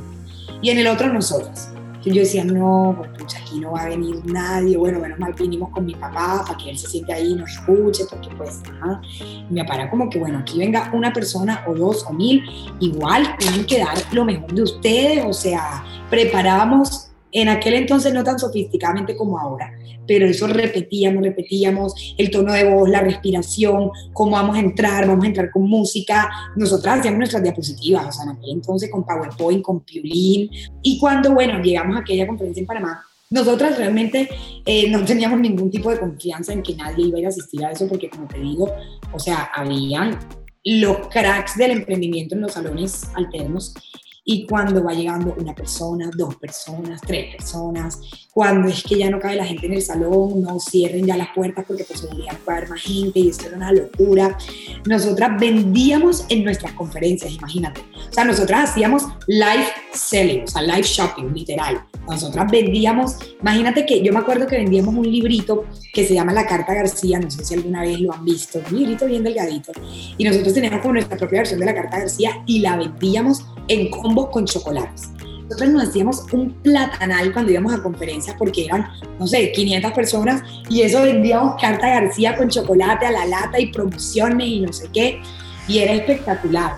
Y 0.63 0.71
en 0.71 0.79
el 0.79 0.87
otro, 0.87 1.13
nosotras. 1.13 1.71
Yo 2.03 2.15
decía, 2.15 2.45
no, 2.45 2.97
pues 3.19 3.37
aquí 3.37 3.61
no 3.61 3.73
va 3.73 3.83
a 3.83 3.89
venir 3.89 4.25
nadie. 4.25 4.79
Bueno, 4.79 5.01
menos 5.01 5.19
mal 5.19 5.35
vinimos 5.35 5.69
con 5.69 5.85
mi 5.85 5.95
papá 5.95 6.45
para 6.47 6.57
que 6.57 6.71
él 6.71 6.79
se 6.79 6.89
siente 6.89 7.13
ahí 7.13 7.33
y 7.33 7.35
nos 7.35 7.51
escuche, 7.51 8.05
porque 8.09 8.31
pues, 8.39 8.63
ajá. 8.73 9.03
Y 9.21 9.53
me 9.53 9.65
para 9.67 9.91
como 9.91 10.09
que, 10.09 10.19
bueno, 10.19 10.39
aquí 10.39 10.59
venga 10.59 10.91
una 10.95 11.13
persona 11.13 11.63
o 11.67 11.75
dos 11.75 12.07
o 12.09 12.15
mil, 12.15 12.43
igual 12.81 13.37
tienen 13.39 13.67
que 13.67 13.81
dar 13.81 13.99
lo 14.13 14.25
mejor 14.25 14.51
de 14.51 14.63
ustedes. 14.63 15.25
O 15.27 15.35
sea, 15.35 15.85
preparábamos 16.09 17.10
en 17.33 17.49
aquel 17.49 17.75
entonces 17.75 18.13
no 18.13 18.25
tan 18.25 18.39
sofisticadamente 18.39 19.17
como 19.17 19.39
ahora, 19.39 19.73
pero 20.07 20.27
eso 20.27 20.47
repetíamos, 20.49 21.23
repetíamos, 21.23 22.15
el 22.19 22.31
tono 22.31 22.53
de 22.53 22.65
voz, 22.65 22.89
la 22.89 23.01
respiración, 23.01 23.91
cómo 24.13 24.33
vamos 24.33 24.57
a 24.57 24.61
entrar, 24.61 25.07
vamos 25.07 25.25
a 25.25 25.29
entrar 25.29 25.51
con 25.51 25.63
música. 25.63 26.29
Nosotras 26.57 26.99
hacíamos 26.99 27.19
nuestras 27.19 27.43
diapositivas, 27.43 28.09
o 28.09 28.13
sea, 28.13 28.25
en 28.25 28.37
aquel 28.37 28.51
entonces 28.51 28.91
con 28.91 29.05
PowerPoint, 29.05 29.63
con 29.63 29.81
Piulín. 29.81 30.51
Y 30.83 30.99
cuando, 30.99 31.33
bueno, 31.33 31.63
llegamos 31.63 31.97
a 31.97 32.01
aquella 32.01 32.27
conferencia 32.27 32.61
en 32.61 32.67
Panamá, 32.67 33.05
nosotras 33.31 33.79
realmente 33.79 34.29
eh, 34.67 34.91
no 34.91 35.05
teníamos 35.05 35.39
ningún 35.39 35.71
tipo 35.71 35.91
de 35.91 36.01
confianza 36.01 36.53
en 36.53 36.63
que 36.65 36.75
nadie 36.75 37.07
iba 37.07 37.21
a 37.25 37.29
asistir 37.29 37.65
a 37.65 37.71
eso, 37.71 37.87
porque 37.87 38.11
como 38.11 38.27
te 38.27 38.41
digo, 38.41 38.69
o 39.13 39.19
sea, 39.21 39.51
habían 39.55 40.19
los 40.65 41.07
cracks 41.09 41.57
del 41.57 41.71
emprendimiento 41.71 42.35
en 42.35 42.41
los 42.41 42.53
salones 42.53 43.05
alternos 43.15 43.75
y 44.31 44.47
cuando 44.47 44.85
va 44.85 44.93
llegando 44.93 45.35
una 45.41 45.53
persona, 45.57 46.09
dos 46.17 46.37
personas, 46.37 47.01
tres 47.01 47.35
personas, 47.35 48.01
cuando 48.33 48.69
es 48.69 48.85
que 48.85 48.97
ya 48.97 49.11
no 49.11 49.19
cabe 49.19 49.35
la 49.35 49.45
gente 49.45 49.67
en 49.67 49.73
el 49.73 49.83
salón, 49.83 50.41
no 50.41 50.61
cierren 50.61 51.05
ya 51.05 51.17
las 51.17 51.31
puertas 51.35 51.65
porque 51.67 51.83
pues 51.83 52.03
podrían 52.03 52.37
haber 52.47 52.69
más 52.69 52.81
gente 52.81 53.19
y 53.19 53.29
esto 53.29 53.49
era 53.49 53.57
una 53.57 53.73
locura. 53.73 54.39
Nosotras 54.87 55.33
vendíamos 55.41 56.27
en 56.29 56.45
nuestras 56.45 56.75
conferencias, 56.75 57.33
imagínate. 57.33 57.81
O 58.09 58.13
sea, 58.13 58.25
nosotras 58.25 58.71
hacíamos 58.71 59.03
live 59.27 59.67
selling, 59.93 60.45
o 60.45 60.47
sea, 60.47 60.63
live 60.63 60.85
shopping, 60.85 61.35
literal. 61.35 61.85
Nosotras 62.09 62.49
vendíamos, 62.53 63.17
imagínate 63.41 63.85
que 63.85 64.01
yo 64.01 64.13
me 64.13 64.21
acuerdo 64.21 64.47
que 64.47 64.57
vendíamos 64.57 64.95
un 64.95 65.11
librito 65.11 65.65
que 65.93 66.07
se 66.07 66.15
llama 66.15 66.33
La 66.33 66.47
Carta 66.47 66.73
García, 66.73 67.19
no 67.19 67.31
sé 67.31 67.45
si 67.45 67.55
alguna 67.55 67.83
vez 67.83 68.01
lo 68.01 68.13
han 68.13 68.25
visto, 68.25 68.61
un 68.71 68.79
librito 68.79 69.07
bien 69.07 69.25
delgadito. 69.25 69.73
Y 70.17 70.23
nosotros 70.23 70.55
teníamos 70.55 70.83
como 70.83 70.95
nuestra 70.95 71.17
propia 71.17 71.41
versión 71.41 71.59
de 71.59 71.67
La 71.67 71.75
Carta 71.75 71.99
García 71.99 72.45
y 72.47 72.61
la 72.61 72.77
vendíamos 72.77 73.45
en 73.71 73.89
combos 73.91 74.29
con 74.31 74.45
chocolates 74.45 75.11
nosotros 75.51 75.71
nos 75.71 75.89
hacíamos 75.89 76.27
un 76.33 76.51
platanal 76.63 77.33
cuando 77.33 77.51
íbamos 77.51 77.75
a 77.75 77.83
conferencias 77.83 78.37
porque 78.39 78.67
eran, 78.67 78.87
no 79.19 79.27
sé, 79.27 79.51
500 79.51 79.93
personas 79.93 80.43
y 80.69 80.83
eso 80.83 81.03
vendíamos 81.03 81.61
carta 81.61 81.89
García 81.89 82.37
con 82.37 82.49
chocolate 82.49 83.07
a 83.07 83.11
la 83.11 83.27
lata 83.27 83.59
y 83.59 83.67
promociones 83.73 84.47
y 84.47 84.61
no 84.61 84.73
sé 84.73 84.89
qué. 84.93 85.21
Y 85.67 85.79
era 85.79 85.95
espectacular. 85.95 86.75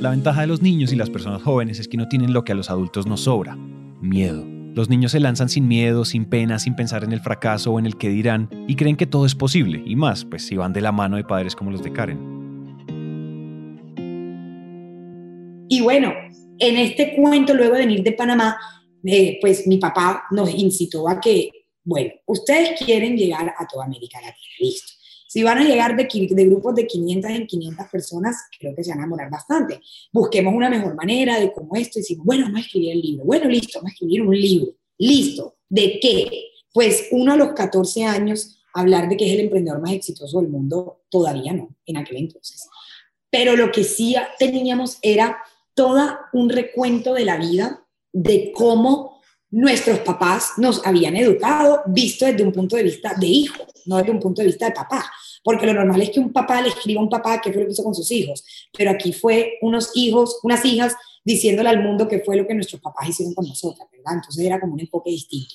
La 0.00 0.10
ventaja 0.10 0.40
de 0.40 0.46
los 0.46 0.62
niños 0.62 0.92
y 0.92 0.96
las 0.96 1.10
personas 1.10 1.42
jóvenes 1.42 1.78
es 1.78 1.88
que 1.88 1.98
no 1.98 2.08
tienen 2.08 2.32
lo 2.32 2.42
que 2.42 2.52
a 2.52 2.54
los 2.54 2.70
adultos 2.70 3.06
nos 3.06 3.22
sobra, 3.22 3.54
miedo. 4.00 4.44
Los 4.74 4.88
niños 4.88 5.12
se 5.12 5.20
lanzan 5.20 5.50
sin 5.50 5.68
miedo, 5.68 6.06
sin 6.06 6.24
pena, 6.24 6.58
sin 6.58 6.74
pensar 6.74 7.04
en 7.04 7.12
el 7.12 7.20
fracaso 7.20 7.72
o 7.72 7.78
en 7.78 7.84
el 7.84 7.98
que 7.98 8.08
dirán 8.08 8.48
y 8.66 8.76
creen 8.76 8.96
que 8.96 9.06
todo 9.06 9.26
es 9.26 9.34
posible 9.34 9.82
y 9.84 9.94
más, 9.94 10.24
pues 10.24 10.46
si 10.46 10.56
van 10.56 10.72
de 10.72 10.80
la 10.80 10.92
mano 10.92 11.16
de 11.16 11.24
padres 11.24 11.54
como 11.54 11.70
los 11.70 11.82
de 11.82 11.92
Karen. 11.92 12.41
Y 15.72 15.80
bueno, 15.80 16.12
en 16.58 16.76
este 16.76 17.16
cuento, 17.16 17.54
luego 17.54 17.72
de 17.72 17.86
venir 17.86 18.02
de 18.02 18.12
Panamá, 18.12 18.58
eh, 19.06 19.38
pues 19.40 19.66
mi 19.66 19.78
papá 19.78 20.24
nos 20.30 20.54
incitó 20.54 21.08
a 21.08 21.18
que, 21.18 21.50
bueno, 21.82 22.12
ustedes 22.26 22.78
quieren 22.78 23.16
llegar 23.16 23.54
a 23.56 23.66
toda 23.66 23.86
América 23.86 24.18
Latina, 24.20 24.52
listo. 24.60 24.92
Si 25.26 25.42
van 25.42 25.60
a 25.60 25.64
llegar 25.64 25.96
de, 25.96 26.04
grupos 26.44 26.74
de 26.74 26.86
500 26.86 27.30
en 27.30 27.46
500 27.46 27.86
personas, 27.88 28.36
creo 28.58 28.74
que 28.76 28.84
se 28.84 28.90
van 28.90 28.98
a 28.98 29.02
enamorar 29.04 29.30
bastante. 29.30 29.80
Busquemos 30.12 30.52
una 30.52 30.68
mejor 30.68 30.94
manera 30.94 31.40
de 31.40 31.50
cómo 31.54 31.74
esto. 31.74 31.98
Y 31.98 32.02
decimos, 32.02 32.26
bueno, 32.26 32.44
vamos 32.44 32.58
a 32.58 32.64
escribir 32.66 32.92
el 32.92 33.00
libro. 33.00 33.24
Bueno, 33.24 33.48
listo, 33.48 33.78
vamos 33.78 33.92
a 33.92 33.94
escribir 33.94 34.20
un 34.20 34.38
libro. 34.38 34.74
Listo. 34.98 35.56
¿De 35.70 35.98
qué? 36.02 36.48
Pues 36.70 37.08
uno 37.12 37.32
a 37.32 37.36
los 37.38 37.54
14 37.54 38.04
años, 38.04 38.62
hablar 38.74 39.08
de 39.08 39.16
que 39.16 39.26
es 39.26 39.32
el 39.32 39.46
emprendedor 39.46 39.80
más 39.80 39.92
exitoso 39.92 40.38
del 40.38 40.50
mundo, 40.50 41.04
todavía 41.08 41.54
no, 41.54 41.74
en 41.86 41.96
aquel 41.96 42.18
entonces. 42.18 42.68
Pero 43.30 43.56
lo 43.56 43.72
que 43.72 43.84
sí 43.84 44.14
teníamos 44.38 44.98
era 45.00 45.38
todo 45.74 46.18
un 46.32 46.48
recuento 46.48 47.14
de 47.14 47.24
la 47.24 47.36
vida, 47.36 47.84
de 48.12 48.52
cómo 48.54 49.20
nuestros 49.50 49.98
papás 50.00 50.52
nos 50.56 50.84
habían 50.86 51.14
educado, 51.14 51.82
visto 51.86 52.24
desde 52.24 52.42
un 52.42 52.52
punto 52.52 52.76
de 52.76 52.84
vista 52.84 53.14
de 53.14 53.26
hijo, 53.26 53.64
no 53.86 53.98
desde 53.98 54.10
un 54.10 54.18
punto 54.20 54.40
de 54.40 54.48
vista 54.48 54.66
de 54.66 54.72
papá. 54.72 55.04
Porque 55.44 55.66
lo 55.66 55.74
normal 55.74 56.00
es 56.00 56.10
que 56.10 56.20
un 56.20 56.32
papá 56.32 56.62
le 56.62 56.68
escriba 56.68 57.00
a 57.00 57.04
un 57.04 57.10
papá 57.10 57.40
qué 57.40 57.52
fue 57.52 57.62
lo 57.62 57.66
que 57.66 57.72
hizo 57.72 57.84
con 57.84 57.94
sus 57.94 58.10
hijos, 58.10 58.44
pero 58.76 58.90
aquí 58.90 59.12
fue 59.12 59.58
unos 59.60 59.90
hijos, 59.94 60.38
unas 60.42 60.64
hijas 60.64 60.94
diciéndole 61.24 61.68
al 61.68 61.82
mundo 61.82 62.08
qué 62.08 62.20
fue 62.20 62.36
lo 62.36 62.46
que 62.46 62.54
nuestros 62.54 62.80
papás 62.80 63.08
hicieron 63.08 63.34
con 63.34 63.46
nosotras, 63.46 63.88
¿verdad? 63.92 64.14
Entonces 64.14 64.44
era 64.44 64.60
como 64.60 64.74
un 64.74 64.80
enfoque 64.80 65.10
distinto. 65.10 65.54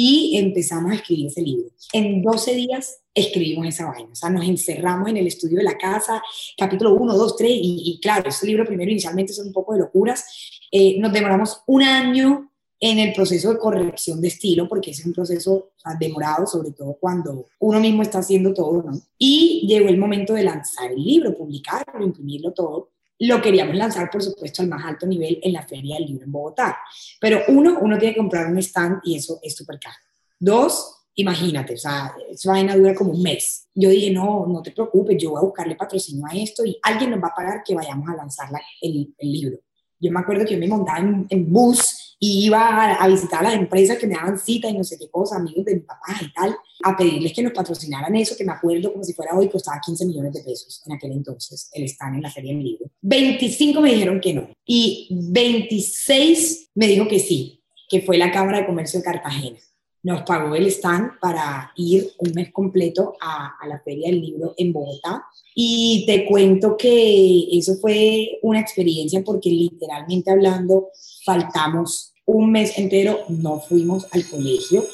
Y 0.00 0.36
empezamos 0.36 0.92
a 0.92 0.94
escribir 0.94 1.26
ese 1.26 1.42
libro. 1.42 1.70
En 1.92 2.22
12 2.22 2.54
días 2.54 3.00
escribimos 3.12 3.66
esa 3.66 3.86
vaina. 3.86 4.10
O 4.12 4.14
sea, 4.14 4.30
nos 4.30 4.46
encerramos 4.46 5.08
en 5.08 5.16
el 5.16 5.26
estudio 5.26 5.58
de 5.58 5.64
la 5.64 5.76
casa, 5.76 6.22
capítulo 6.56 6.94
1, 6.94 7.16
2, 7.16 7.36
3, 7.36 7.50
y, 7.52 7.98
claro, 8.00 8.28
ese 8.28 8.46
libro 8.46 8.64
primero 8.64 8.92
inicialmente 8.92 9.32
son 9.32 9.48
un 9.48 9.52
poco 9.52 9.72
de 9.72 9.80
locuras. 9.80 10.24
Eh, 10.70 11.00
nos 11.00 11.12
demoramos 11.12 11.62
un 11.66 11.82
año 11.82 12.48
en 12.78 13.00
el 13.00 13.12
proceso 13.12 13.52
de 13.52 13.58
corrección 13.58 14.20
de 14.20 14.28
estilo, 14.28 14.68
porque 14.68 14.92
es 14.92 15.04
un 15.04 15.12
proceso 15.12 15.72
demorado, 15.98 16.46
sobre 16.46 16.70
todo 16.70 16.96
cuando 17.00 17.46
uno 17.58 17.80
mismo 17.80 18.02
está 18.02 18.20
haciendo 18.20 18.54
todo. 18.54 18.84
Y 19.18 19.66
llegó 19.66 19.88
el 19.88 19.98
momento 19.98 20.32
de 20.32 20.44
lanzar 20.44 20.92
el 20.92 21.02
libro, 21.02 21.36
publicarlo, 21.36 22.04
imprimirlo 22.04 22.52
todo. 22.52 22.90
Lo 23.20 23.42
queríamos 23.42 23.74
lanzar, 23.74 24.10
por 24.10 24.22
supuesto, 24.22 24.62
al 24.62 24.68
más 24.68 24.84
alto 24.84 25.06
nivel 25.06 25.40
en 25.42 25.52
la 25.52 25.66
Feria 25.66 25.96
del 25.96 26.06
Libro 26.06 26.24
en 26.24 26.32
Bogotá. 26.32 26.78
Pero 27.20 27.42
uno, 27.48 27.78
uno 27.80 27.98
tiene 27.98 28.14
que 28.14 28.20
comprar 28.20 28.46
un 28.46 28.58
stand 28.58 29.00
y 29.04 29.16
eso 29.16 29.40
es 29.42 29.56
súper 29.56 29.78
caro. 29.80 29.96
Dos, 30.38 31.06
imagínate, 31.16 31.74
o 31.74 31.78
sea, 31.78 32.14
esa 32.30 32.52
vaina 32.52 32.76
dura 32.76 32.94
como 32.94 33.10
un 33.10 33.22
mes. 33.22 33.68
Yo 33.74 33.90
dije, 33.90 34.12
no, 34.12 34.46
no 34.46 34.62
te 34.62 34.70
preocupes, 34.70 35.16
yo 35.20 35.30
voy 35.30 35.38
a 35.38 35.46
buscarle 35.46 35.74
patrocinio 35.74 36.24
a 36.26 36.36
esto 36.36 36.64
y 36.64 36.78
alguien 36.82 37.10
nos 37.10 37.22
va 37.22 37.28
a 37.28 37.34
pagar 37.34 37.62
que 37.64 37.74
vayamos 37.74 38.08
a 38.08 38.14
lanzar 38.14 38.48
el, 38.80 39.14
el 39.18 39.32
libro. 39.32 39.58
Yo 39.98 40.12
me 40.12 40.20
acuerdo 40.20 40.44
que 40.44 40.54
yo 40.54 40.60
me 40.60 40.68
montaba 40.68 41.00
en, 41.00 41.26
en 41.28 41.52
bus 41.52 41.97
y 42.18 42.46
iba 42.46 42.94
a, 42.94 43.08
visitar 43.08 43.40
a 43.40 43.50
las 43.50 43.54
empresas 43.54 43.98
que 43.98 44.06
me 44.06 44.14
daban 44.14 44.38
cita 44.38 44.68
y 44.68 44.76
no 44.76 44.84
sé 44.84 44.98
qué 44.98 45.08
cosa, 45.08 45.36
amigos 45.36 45.64
de 45.64 45.74
mi 45.74 45.80
papá 45.80 46.16
y 46.20 46.32
tal, 46.32 46.56
a 46.82 46.96
pedirles 46.96 47.32
que 47.32 47.42
nos 47.42 47.52
patrocinaran 47.52 48.14
eso, 48.16 48.36
que 48.36 48.44
me 48.44 48.52
acuerdo 48.52 48.92
como 48.92 49.04
si 49.04 49.12
fuera 49.12 49.36
hoy, 49.36 49.48
costaba 49.48 49.80
15 49.84 50.06
millones 50.06 50.32
de 50.32 50.42
pesos 50.42 50.82
en 50.86 50.92
aquel 50.94 51.12
entonces, 51.12 51.70
el 51.72 51.84
stand 51.84 52.16
en 52.16 52.22
la 52.22 52.30
serie 52.30 52.54
del 52.54 52.64
libro. 52.64 52.90
25 53.02 53.80
me 53.80 53.92
dijeron 53.92 54.20
que 54.20 54.34
no 54.34 54.48
y 54.64 55.08
26 55.10 56.70
me 56.74 56.88
dijo 56.88 57.06
que 57.06 57.20
sí, 57.20 57.62
que 57.88 58.02
fue 58.02 58.18
la 58.18 58.32
Cámara 58.32 58.60
de 58.60 58.66
Comercio 58.66 59.00
de 59.00 59.04
Cartagena 59.04 59.58
nos 60.02 60.22
pagó 60.22 60.54
el 60.54 60.66
stand 60.66 61.18
para 61.20 61.72
ir 61.76 62.12
un 62.18 62.32
mes 62.34 62.52
completo 62.52 63.16
a, 63.20 63.54
la 63.66 63.80
Feria 63.80 64.10
del 64.10 64.20
Libro 64.20 64.54
en 64.56 64.72
Bogotá. 64.72 65.24
Y 65.54 66.04
te 66.06 66.24
cuento 66.26 66.76
que 66.76 67.48
eso 67.52 67.76
fue 67.76 68.38
una 68.42 68.60
experiencia 68.60 69.22
porque 69.24 69.50
literalmente 69.50 70.30
hablando 70.30 70.88
faltamos 71.24 72.12
un 72.24 72.52
mes 72.52 72.78
entero, 72.78 73.20
no 73.28 73.58
fuimos 73.58 74.06
al 74.12 74.26
colegio, 74.28 74.84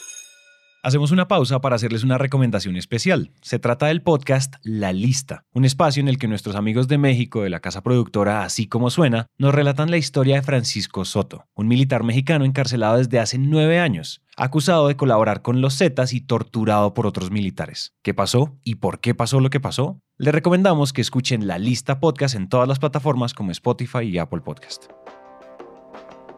Hacemos 0.84 1.12
una 1.12 1.28
pausa 1.28 1.62
para 1.62 1.76
hacerles 1.76 2.04
una 2.04 2.18
recomendación 2.18 2.76
especial. 2.76 3.30
Se 3.40 3.58
trata 3.58 3.86
del 3.86 4.02
podcast 4.02 4.56
La 4.62 4.92
Lista, 4.92 5.46
un 5.54 5.64
espacio 5.64 6.02
en 6.02 6.08
el 6.08 6.18
que 6.18 6.28
nuestros 6.28 6.56
amigos 6.56 6.88
de 6.88 6.98
México 6.98 7.40
de 7.40 7.48
la 7.48 7.60
casa 7.60 7.82
productora 7.82 8.44
Así 8.44 8.66
como 8.66 8.90
suena 8.90 9.28
nos 9.38 9.54
relatan 9.54 9.90
la 9.90 9.96
historia 9.96 10.36
de 10.36 10.42
Francisco 10.42 11.06
Soto, 11.06 11.46
un 11.54 11.68
militar 11.68 12.04
mexicano 12.04 12.44
encarcelado 12.44 12.98
desde 12.98 13.18
hace 13.18 13.38
nueve 13.38 13.80
años, 13.80 14.20
acusado 14.36 14.86
de 14.86 14.96
colaborar 14.96 15.40
con 15.40 15.62
los 15.62 15.78
Zetas 15.78 16.12
y 16.12 16.20
torturado 16.20 16.92
por 16.92 17.06
otros 17.06 17.30
militares. 17.30 17.94
¿Qué 18.02 18.12
pasó 18.12 18.58
y 18.62 18.74
por 18.74 19.00
qué 19.00 19.14
pasó 19.14 19.40
lo 19.40 19.48
que 19.48 19.60
pasó? 19.60 20.02
Les 20.18 20.34
recomendamos 20.34 20.92
que 20.92 21.00
escuchen 21.00 21.46
La 21.46 21.56
Lista 21.56 21.98
podcast 21.98 22.34
en 22.34 22.50
todas 22.50 22.68
las 22.68 22.78
plataformas 22.78 23.32
como 23.32 23.52
Spotify 23.52 24.02
y 24.02 24.18
Apple 24.18 24.42
Podcast. 24.42 24.88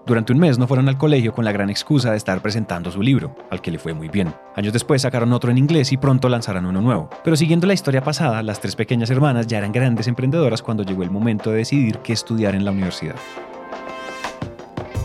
Durante 0.06 0.32
un 0.32 0.38
mes 0.38 0.56
no 0.56 0.68
fueron 0.68 0.88
al 0.88 0.98
colegio 0.98 1.32
con 1.32 1.44
la 1.44 1.50
gran 1.50 1.68
excusa 1.68 2.12
de 2.12 2.16
estar 2.16 2.40
presentando 2.40 2.92
su 2.92 3.02
libro, 3.02 3.34
al 3.50 3.60
que 3.60 3.72
le 3.72 3.78
fue 3.80 3.92
muy 3.92 4.08
bien. 4.08 4.32
Años 4.54 4.72
después 4.72 5.02
sacaron 5.02 5.32
otro 5.32 5.50
en 5.50 5.58
inglés 5.58 5.90
y 5.90 5.96
pronto 5.96 6.28
lanzarán 6.28 6.64
uno 6.64 6.80
nuevo. 6.80 7.10
Pero 7.25 7.34
siguiendo 7.34 7.66
la 7.66 7.75
historia 7.75 8.04
pasada, 8.04 8.40
las 8.44 8.60
tres 8.60 8.76
pequeñas 8.76 9.10
hermanas 9.10 9.48
ya 9.48 9.58
eran 9.58 9.72
grandes 9.72 10.06
emprendedoras 10.06 10.62
cuando 10.62 10.84
llegó 10.84 11.02
el 11.02 11.10
momento 11.10 11.50
de 11.50 11.56
decidir 11.56 11.98
qué 12.04 12.12
estudiar 12.12 12.54
en 12.54 12.64
la 12.64 12.70
universidad. 12.70 13.16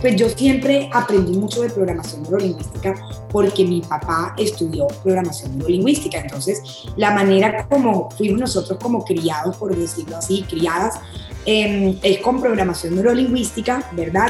Pues 0.02 0.16
yo 0.18 0.30
siempre 0.30 0.88
aprendí 0.94 1.36
mucho 1.36 1.64
de 1.64 1.72
programación 1.72 2.22
neurolingüística 2.22 2.94
porque 3.32 3.66
mi 3.66 3.82
papá 3.82 4.36
estudió 4.38 4.86
programación 5.02 5.58
neurolingüística. 5.58 6.20
Entonces, 6.20 6.86
la 6.96 7.10
manera 7.10 7.66
como 7.68 8.12
fuimos 8.12 8.40
nosotros 8.40 8.78
como 8.80 9.04
criados, 9.04 9.58
por 9.58 9.76
decirlo 9.76 10.18
así, 10.18 10.44
criadas, 10.48 11.00
eh, 11.48 11.98
es 12.04 12.20
con 12.20 12.40
programación 12.40 12.94
neurolingüística, 12.94 13.90
¿verdad? 13.94 14.30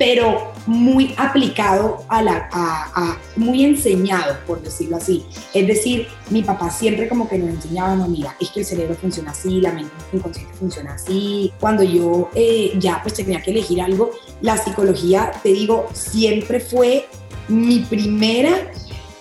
Pero 0.00 0.50
muy 0.64 1.14
aplicado 1.18 2.06
a 2.08 2.22
la, 2.22 2.48
a, 2.50 3.18
muy 3.36 3.66
enseñado, 3.66 4.34
por 4.46 4.62
decirlo 4.62 4.96
así. 4.96 5.26
Es 5.52 5.66
decir, 5.66 6.08
mi 6.30 6.42
papá 6.42 6.70
siempre 6.70 7.06
como 7.06 7.28
que 7.28 7.36
nos 7.36 7.50
enseñaba, 7.50 7.94
no, 7.96 8.08
mira, 8.08 8.34
es 8.40 8.48
que 8.48 8.60
el 8.60 8.66
cerebro 8.66 8.94
funciona 8.94 9.32
así, 9.32 9.60
la 9.60 9.72
mente 9.72 9.92
inconsciente 10.10 10.54
funciona 10.54 10.94
así. 10.94 11.52
Cuando 11.60 11.82
yo 11.82 12.30
eh, 12.34 12.72
ya 12.78 13.00
pues 13.02 13.12
tenía 13.12 13.42
que 13.42 13.50
elegir 13.50 13.82
algo, 13.82 14.12
la 14.40 14.56
psicología, 14.56 15.32
te 15.42 15.50
digo, 15.50 15.86
siempre 15.92 16.60
fue 16.60 17.06
mi 17.48 17.80
primera 17.80 18.72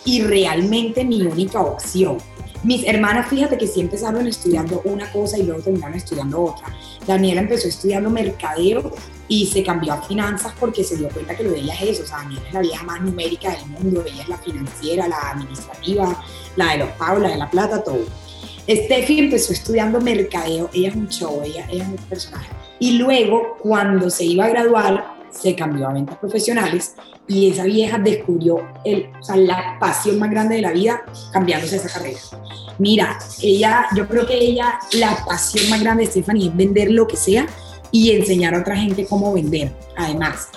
y 0.05 0.21
realmente 0.21 1.03
mi 1.03 1.24
única 1.24 1.59
opción. 1.59 2.19
Mis 2.63 2.88
hermanas, 2.88 3.27
fíjate 3.27 3.57
que 3.57 3.67
sí 3.67 3.81
empezaron 3.81 4.27
estudiando 4.27 4.81
una 4.86 5.12
cosa 5.12 5.38
y 5.38 5.43
luego 5.43 5.62
terminaron 5.62 5.98
estudiando 5.98 6.42
otra. 6.42 6.74
Daniela 7.09 7.41
empezó 7.41 7.67
estudiando 7.67 8.11
mercadeo 8.11 8.93
y 9.27 9.48
se 9.48 9.63
cambió 9.63 9.93
a 9.93 10.01
finanzas 10.03 10.53
porque 10.59 10.83
se 10.83 10.95
dio 10.95 11.09
cuenta 11.09 11.35
que 11.35 11.43
lo 11.43 11.50
de 11.50 11.57
ella 11.57 11.74
es 11.74 11.89
eso, 11.89 12.03
o 12.03 12.05
sea, 12.05 12.17
Daniela 12.17 12.48
es 12.48 12.53
la 12.53 12.59
vieja 12.59 12.83
más 12.83 13.01
numérica 13.01 13.50
del 13.50 13.65
mundo, 13.65 14.03
ella 14.05 14.22
es 14.22 14.29
la 14.29 14.37
financiera, 14.37 15.07
la 15.07 15.31
administrativa, 15.31 16.24
la 16.55 16.74
de 16.74 16.77
los 16.77 16.89
pagos, 16.91 17.22
la 17.24 17.29
de 17.29 17.37
la 17.37 17.50
plata, 17.50 17.83
todo. 17.83 18.05
Steffi 18.69 19.17
empezó 19.17 19.53
estudiando 19.53 20.00
mercadeo, 20.00 20.69
ella 20.72 20.89
es 20.89 20.95
un 20.95 21.09
show, 21.09 21.41
ella, 21.43 21.67
ella 21.72 21.83
es 21.83 21.89
un 21.89 21.95
personaje. 21.95 22.50
Y 22.77 23.00
luego, 23.00 23.57
cuando 23.59 24.11
se 24.11 24.25
iba 24.25 24.45
a 24.45 24.50
graduar, 24.50 25.08
se 25.31 25.55
cambió 25.55 25.87
a 25.87 25.94
ventas 25.94 26.18
profesionales 26.18 26.96
y 27.27 27.50
esa 27.50 27.63
vieja 27.63 27.98
descubrió 28.00 28.68
el, 28.83 29.09
o 29.20 29.24
sea, 29.24 29.35
la 29.35 29.77
pasión 29.79 30.18
más 30.20 30.29
grande 30.29 30.55
de 30.55 30.61
la 30.61 30.72
vida 30.72 31.03
cambiándose 31.31 31.75
esa 31.75 31.89
carrera. 31.89 32.20
Mira, 32.77 33.20
ella, 33.42 33.87
yo 33.96 34.07
creo 34.07 34.25
que 34.25 34.37
ella, 34.37 34.79
la 34.94 35.24
pasión 35.25 35.70
más 35.70 35.81
grande 35.81 36.05
de 36.05 36.11
Stephanie 36.11 36.48
es 36.48 36.55
vender 36.55 36.92
lo 36.92 37.07
que 37.07 37.18
sea 37.18 37.46
y 37.92 38.11
enseñar 38.11 38.55
a 38.55 38.61
otra 38.61 38.75
gente 38.75 39.05
cómo 39.05 39.33
vender, 39.33 39.74
además. 39.96 40.50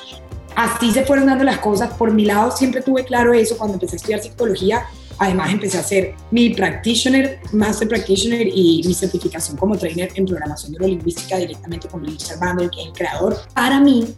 Así 0.55 0.93
se 0.93 1.05
fueron 1.05 1.27
dando 1.27 1.45
las 1.45 1.59
cosas. 1.59 1.93
Por 1.95 2.13
mi 2.13 2.25
lado 2.25 2.51
siempre 2.51 2.83
tuve 2.83 3.05
claro 3.05 3.33
eso 3.33 3.57
cuando 3.57 3.75
empecé 3.75 3.95
a 3.95 3.99
estudiar 3.99 4.21
psicología. 4.21 4.87
Además 5.19 5.53
empecé 5.53 5.79
a 5.79 5.81
hacer 5.81 6.15
mi 6.31 6.51
practitioner, 6.51 7.39
master 7.53 7.89
practitioner 7.89 8.49
y 8.49 8.83
mi 8.85 8.93
certificación 8.93 9.57
como 9.57 9.77
trainer 9.77 10.11
en 10.15 10.27
programación 10.27 10.73
neurolingüística 10.73 11.37
directamente 11.37 11.87
con 11.89 12.05
Richard 12.05 12.39
Bandler, 12.39 12.71
que 12.71 12.81
es 12.81 12.87
el 12.89 12.93
creador. 12.93 13.37
Para 13.55 13.79
mí, 13.79 14.15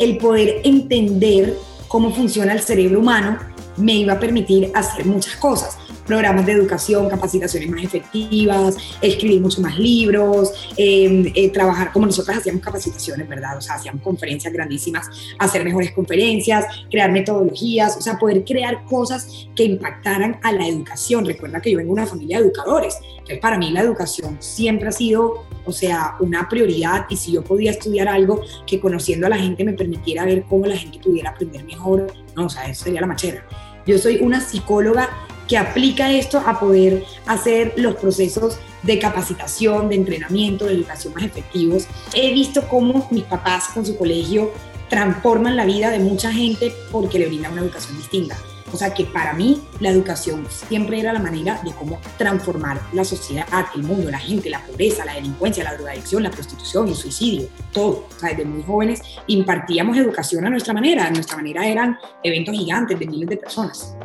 el 0.00 0.16
poder 0.16 0.62
entender 0.64 1.56
cómo 1.86 2.12
funciona 2.12 2.52
el 2.52 2.60
cerebro 2.60 2.98
humano 2.98 3.38
me 3.76 3.94
iba 3.94 4.14
a 4.14 4.18
permitir 4.18 4.72
hacer 4.74 5.06
muchas 5.06 5.36
cosas 5.36 5.78
programas 6.10 6.44
de 6.44 6.50
educación, 6.50 7.08
capacitaciones 7.08 7.70
más 7.70 7.84
efectivas, 7.84 8.76
escribir 9.00 9.40
mucho 9.40 9.60
más 9.60 9.78
libros, 9.78 10.72
em, 10.76 11.30
eh, 11.36 11.50
trabajar 11.50 11.92
como 11.92 12.06
nosotros 12.06 12.36
hacíamos 12.36 12.62
capacitaciones, 12.62 13.28
¿verdad? 13.28 13.56
O 13.56 13.60
sea, 13.60 13.76
hacíamos 13.76 14.02
conferencias 14.02 14.52
grandísimas, 14.52 15.08
hacer 15.38 15.64
mejores 15.64 15.92
conferencias, 15.92 16.66
crear 16.90 17.12
metodologías, 17.12 17.96
o 17.96 18.00
sea, 18.00 18.18
poder 18.18 18.44
crear 18.44 18.84
cosas 18.86 19.46
que 19.54 19.62
impactaran 19.62 20.40
a 20.42 20.50
la 20.50 20.66
educación. 20.66 21.24
Recuerda 21.24 21.60
que 21.60 21.70
yo 21.70 21.78
vengo 21.78 21.94
de 21.94 22.00
una 22.00 22.10
familia 22.10 22.38
de 22.38 22.46
educadores, 22.46 22.98
que 23.24 23.36
para 23.36 23.56
mí 23.56 23.70
la 23.70 23.82
educación 23.82 24.36
siempre 24.40 24.88
ha 24.88 24.92
sido, 24.92 25.44
o 25.64 25.70
sea, 25.70 26.16
una 26.18 26.48
prioridad 26.48 27.06
y 27.08 27.16
si 27.16 27.30
yo 27.30 27.44
podía 27.44 27.70
estudiar 27.70 28.08
algo 28.08 28.40
que 28.66 28.80
conociendo 28.80 29.28
a 29.28 29.30
la 29.30 29.38
gente 29.38 29.62
me 29.62 29.74
permitiera 29.74 30.24
ver 30.24 30.42
cómo 30.48 30.66
la 30.66 30.76
gente 30.76 30.98
pudiera 30.98 31.30
aprender 31.30 31.62
mejor, 31.62 32.12
no, 32.34 32.46
o 32.46 32.48
sea, 32.48 32.64
eso 32.64 32.82
sería 32.82 33.00
la 33.00 33.06
machera. 33.06 33.46
Yo 33.86 33.96
soy 33.96 34.16
una 34.16 34.40
psicóloga 34.40 35.08
que 35.50 35.58
aplica 35.58 36.12
esto 36.12 36.40
a 36.46 36.60
poder 36.60 37.04
hacer 37.26 37.74
los 37.76 37.96
procesos 37.96 38.60
de 38.84 39.00
capacitación, 39.00 39.88
de 39.88 39.96
entrenamiento, 39.96 40.66
de 40.66 40.74
educación 40.74 41.12
más 41.12 41.24
efectivos. 41.24 41.88
He 42.14 42.32
visto 42.32 42.68
cómo 42.68 43.08
mis 43.10 43.24
papás 43.24 43.64
con 43.74 43.84
su 43.84 43.98
colegio 43.98 44.52
transforman 44.88 45.56
la 45.56 45.64
vida 45.64 45.90
de 45.90 45.98
mucha 45.98 46.32
gente 46.32 46.72
porque 46.92 47.18
le 47.18 47.26
brindan 47.26 47.50
una 47.50 47.62
educación 47.62 47.96
distinta. 47.96 48.36
O 48.72 48.76
sea 48.76 48.94
que 48.94 49.04
para 49.04 49.32
mí 49.32 49.60
la 49.80 49.90
educación 49.90 50.46
siempre 50.48 51.00
era 51.00 51.12
la 51.12 51.18
manera 51.18 51.60
de 51.64 51.72
cómo 51.72 51.98
transformar 52.16 52.80
la 52.92 53.04
sociedad, 53.04 53.66
el 53.74 53.82
mundo, 53.82 54.08
la 54.08 54.20
gente, 54.20 54.48
la 54.50 54.64
pobreza, 54.64 55.04
la 55.04 55.14
delincuencia, 55.14 55.64
la 55.64 55.74
drogadicción, 55.74 56.22
la 56.22 56.30
prostitución, 56.30 56.86
el 56.86 56.94
suicidio, 56.94 57.48
todo. 57.72 58.06
O 58.08 58.20
sea, 58.20 58.28
desde 58.28 58.44
muy 58.44 58.62
jóvenes 58.62 59.02
impartíamos 59.26 59.96
educación 59.96 60.46
a 60.46 60.50
nuestra 60.50 60.72
manera. 60.72 61.10
nuestra 61.10 61.36
manera 61.36 61.66
eran 61.66 61.98
eventos 62.22 62.54
gigantes 62.54 62.96
de 62.96 63.06
miles 63.08 63.28
de 63.28 63.36
personas. 63.36 63.96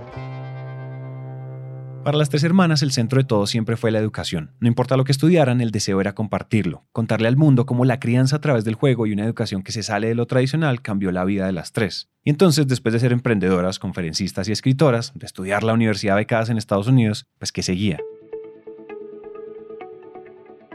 Para 2.05 2.19
las 2.19 2.29
tres 2.29 2.43
hermanas, 2.43 2.83
el 2.83 2.91
centro 2.91 3.19
de 3.19 3.23
todo 3.23 3.47
siempre 3.47 3.77
fue 3.77 3.89
la 3.89 3.97
educación. 3.97 4.51
No 4.59 4.67
importa 4.67 4.95
lo 4.95 5.05
que 5.05 5.11
estudiaran, 5.11 5.59
el 5.59 5.71
deseo 5.71 5.99
era 5.99 6.13
compartirlo, 6.13 6.85
contarle 6.91 7.27
al 7.27 7.35
mundo 7.35 7.65
cómo 7.65 7.83
la 7.83 7.99
crianza 7.99 8.35
a 8.35 8.41
través 8.41 8.63
del 8.63 8.75
juego 8.75 9.07
y 9.07 9.13
una 9.13 9.25
educación 9.25 9.63
que 9.63 9.71
se 9.71 9.81
sale 9.81 10.09
de 10.09 10.13
lo 10.13 10.27
tradicional 10.27 10.83
cambió 10.83 11.11
la 11.11 11.25
vida 11.25 11.47
de 11.47 11.51
las 11.51 11.71
tres. 11.71 12.11
Y 12.23 12.29
entonces, 12.29 12.67
después 12.67 12.93
de 12.93 12.99
ser 12.99 13.11
emprendedoras, 13.11 13.79
conferencistas 13.79 14.47
y 14.47 14.51
escritoras, 14.51 15.13
de 15.15 15.25
estudiar 15.25 15.63
la 15.63 15.73
universidad 15.73 16.15
becadas 16.15 16.51
en 16.51 16.59
Estados 16.59 16.85
Unidos, 16.85 17.25
pues 17.39 17.51
que 17.51 17.63
seguía. 17.63 17.97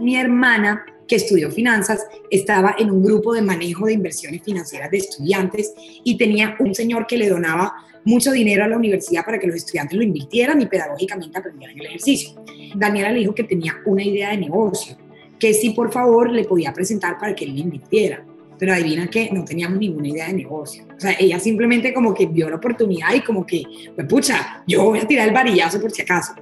Mi 0.00 0.16
hermana 0.16 0.84
que 1.06 1.14
estudió 1.14 1.50
finanzas, 1.50 2.06
estaba 2.30 2.74
en 2.78 2.90
un 2.90 3.04
grupo 3.04 3.34
de 3.34 3.42
manejo 3.42 3.86
de 3.86 3.92
inversiones 3.94 4.42
financieras 4.42 4.92
de 4.92 4.98
estudiantes 4.98 5.74
y 6.04 6.16
tenía 6.16 6.56
un 6.60 6.72
señor 6.72 7.06
que 7.08 7.18
le 7.18 7.28
donaba 7.28 7.74
mucho 8.04 8.32
dinero 8.32 8.64
a 8.64 8.68
la 8.68 8.76
universidad 8.76 9.24
para 9.24 9.38
que 9.38 9.46
los 9.46 9.56
estudiantes 9.56 9.96
lo 9.96 10.02
invirtieran 10.02 10.60
y 10.60 10.66
pedagógicamente 10.66 11.38
aprendieran 11.38 11.78
el 11.78 11.86
ejercicio. 11.86 12.42
Daniela 12.74 13.12
le 13.12 13.20
dijo 13.20 13.34
que 13.34 13.44
tenía 13.44 13.76
una 13.86 14.02
idea 14.02 14.30
de 14.30 14.38
negocio, 14.38 14.96
que 15.38 15.54
si 15.54 15.70
por 15.70 15.92
favor 15.92 16.30
le 16.30 16.44
podía 16.44 16.72
presentar 16.72 17.18
para 17.18 17.34
que 17.34 17.44
él 17.44 17.54
le 17.54 17.60
invirtiera. 17.60 18.24
Pero 18.58 18.74
adivina 18.74 19.08
que 19.08 19.30
no 19.32 19.42
teníamos 19.42 19.78
ninguna 19.78 20.08
idea 20.08 20.26
de 20.26 20.34
negocio. 20.34 20.84
O 20.94 21.00
sea, 21.00 21.16
ella 21.18 21.38
simplemente 21.38 21.94
como 21.94 22.12
que 22.12 22.26
vio 22.26 22.50
la 22.50 22.56
oportunidad 22.56 23.14
y 23.14 23.22
como 23.22 23.46
que, 23.46 23.62
pues 23.94 24.06
pucha, 24.06 24.62
yo 24.66 24.84
voy 24.84 24.98
a 24.98 25.06
tirar 25.06 25.28
el 25.28 25.34
varillazo 25.34 25.80
por 25.80 25.90
si 25.90 26.02
acaso. 26.02 26.34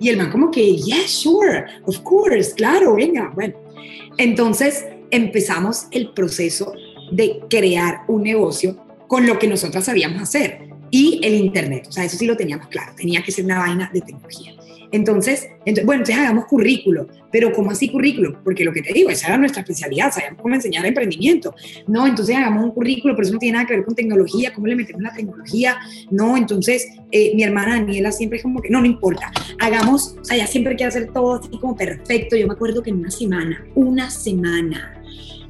Y 0.00 0.08
el 0.08 0.16
man 0.16 0.30
como 0.30 0.50
que, 0.50 0.76
yes, 0.76 1.10
sure, 1.10 1.66
of 1.84 1.98
course, 2.00 2.54
claro, 2.54 2.94
venga. 2.94 3.30
Bueno, 3.34 3.54
entonces 4.16 4.86
empezamos 5.10 5.88
el 5.90 6.10
proceso 6.12 6.72
de 7.12 7.40
crear 7.50 8.02
un 8.08 8.22
negocio 8.22 8.82
con 9.06 9.26
lo 9.26 9.38
que 9.38 9.46
nosotras 9.46 9.84
sabíamos 9.84 10.22
hacer 10.22 10.67
y 10.90 11.20
el 11.22 11.34
Internet. 11.34 11.86
O 11.88 11.92
sea, 11.92 12.04
eso 12.04 12.16
sí 12.16 12.26
lo 12.26 12.36
teníamos 12.36 12.68
claro, 12.68 12.92
tenía 12.96 13.22
que 13.22 13.32
ser 13.32 13.44
una 13.44 13.58
vaina 13.58 13.90
de 13.92 14.00
tecnología. 14.00 14.58
Entonces, 14.90 15.48
bueno, 15.84 16.00
entonces 16.00 16.16
hagamos 16.16 16.46
currículo, 16.46 17.08
pero 17.30 17.52
¿cómo 17.52 17.70
así 17.70 17.90
currículo? 17.90 18.40
Porque 18.42 18.64
lo 18.64 18.72
que 18.72 18.80
te 18.80 18.92
digo, 18.92 19.10
esa 19.10 19.28
era 19.28 19.36
nuestra 19.36 19.60
especialidad, 19.60 20.12
sabíamos 20.12 20.40
cómo 20.40 20.54
enseñar 20.54 20.86
emprendimiento. 20.86 21.54
No, 21.86 22.06
entonces 22.06 22.34
hagamos 22.36 22.64
un 22.64 22.70
currículo, 22.70 23.14
pero 23.14 23.26
eso 23.26 23.34
no 23.34 23.38
tiene 23.38 23.54
nada 23.54 23.66
que 23.66 23.74
ver 23.74 23.84
con 23.84 23.94
tecnología, 23.94 24.52
¿cómo 24.54 24.66
le 24.66 24.76
metemos 24.76 25.02
la 25.02 25.12
tecnología? 25.12 25.76
No, 26.10 26.36
entonces 26.36 26.88
eh, 27.12 27.32
mi 27.34 27.42
hermana 27.42 27.78
Daniela 27.80 28.12
siempre 28.12 28.38
es 28.38 28.42
como 28.42 28.62
que, 28.62 28.70
no, 28.70 28.80
no 28.80 28.86
importa, 28.86 29.30
hagamos, 29.58 30.16
o 30.20 30.24
sea, 30.24 30.36
ella 30.36 30.46
siempre 30.46 30.74
quiere 30.74 30.88
hacer 30.88 31.12
todo 31.12 31.34
así 31.34 31.58
como 31.58 31.76
perfecto. 31.76 32.36
Yo 32.36 32.46
me 32.46 32.54
acuerdo 32.54 32.82
que 32.82 32.90
en 32.90 33.00
una 33.00 33.10
semana, 33.10 33.66
una 33.74 34.10
semana, 34.10 34.97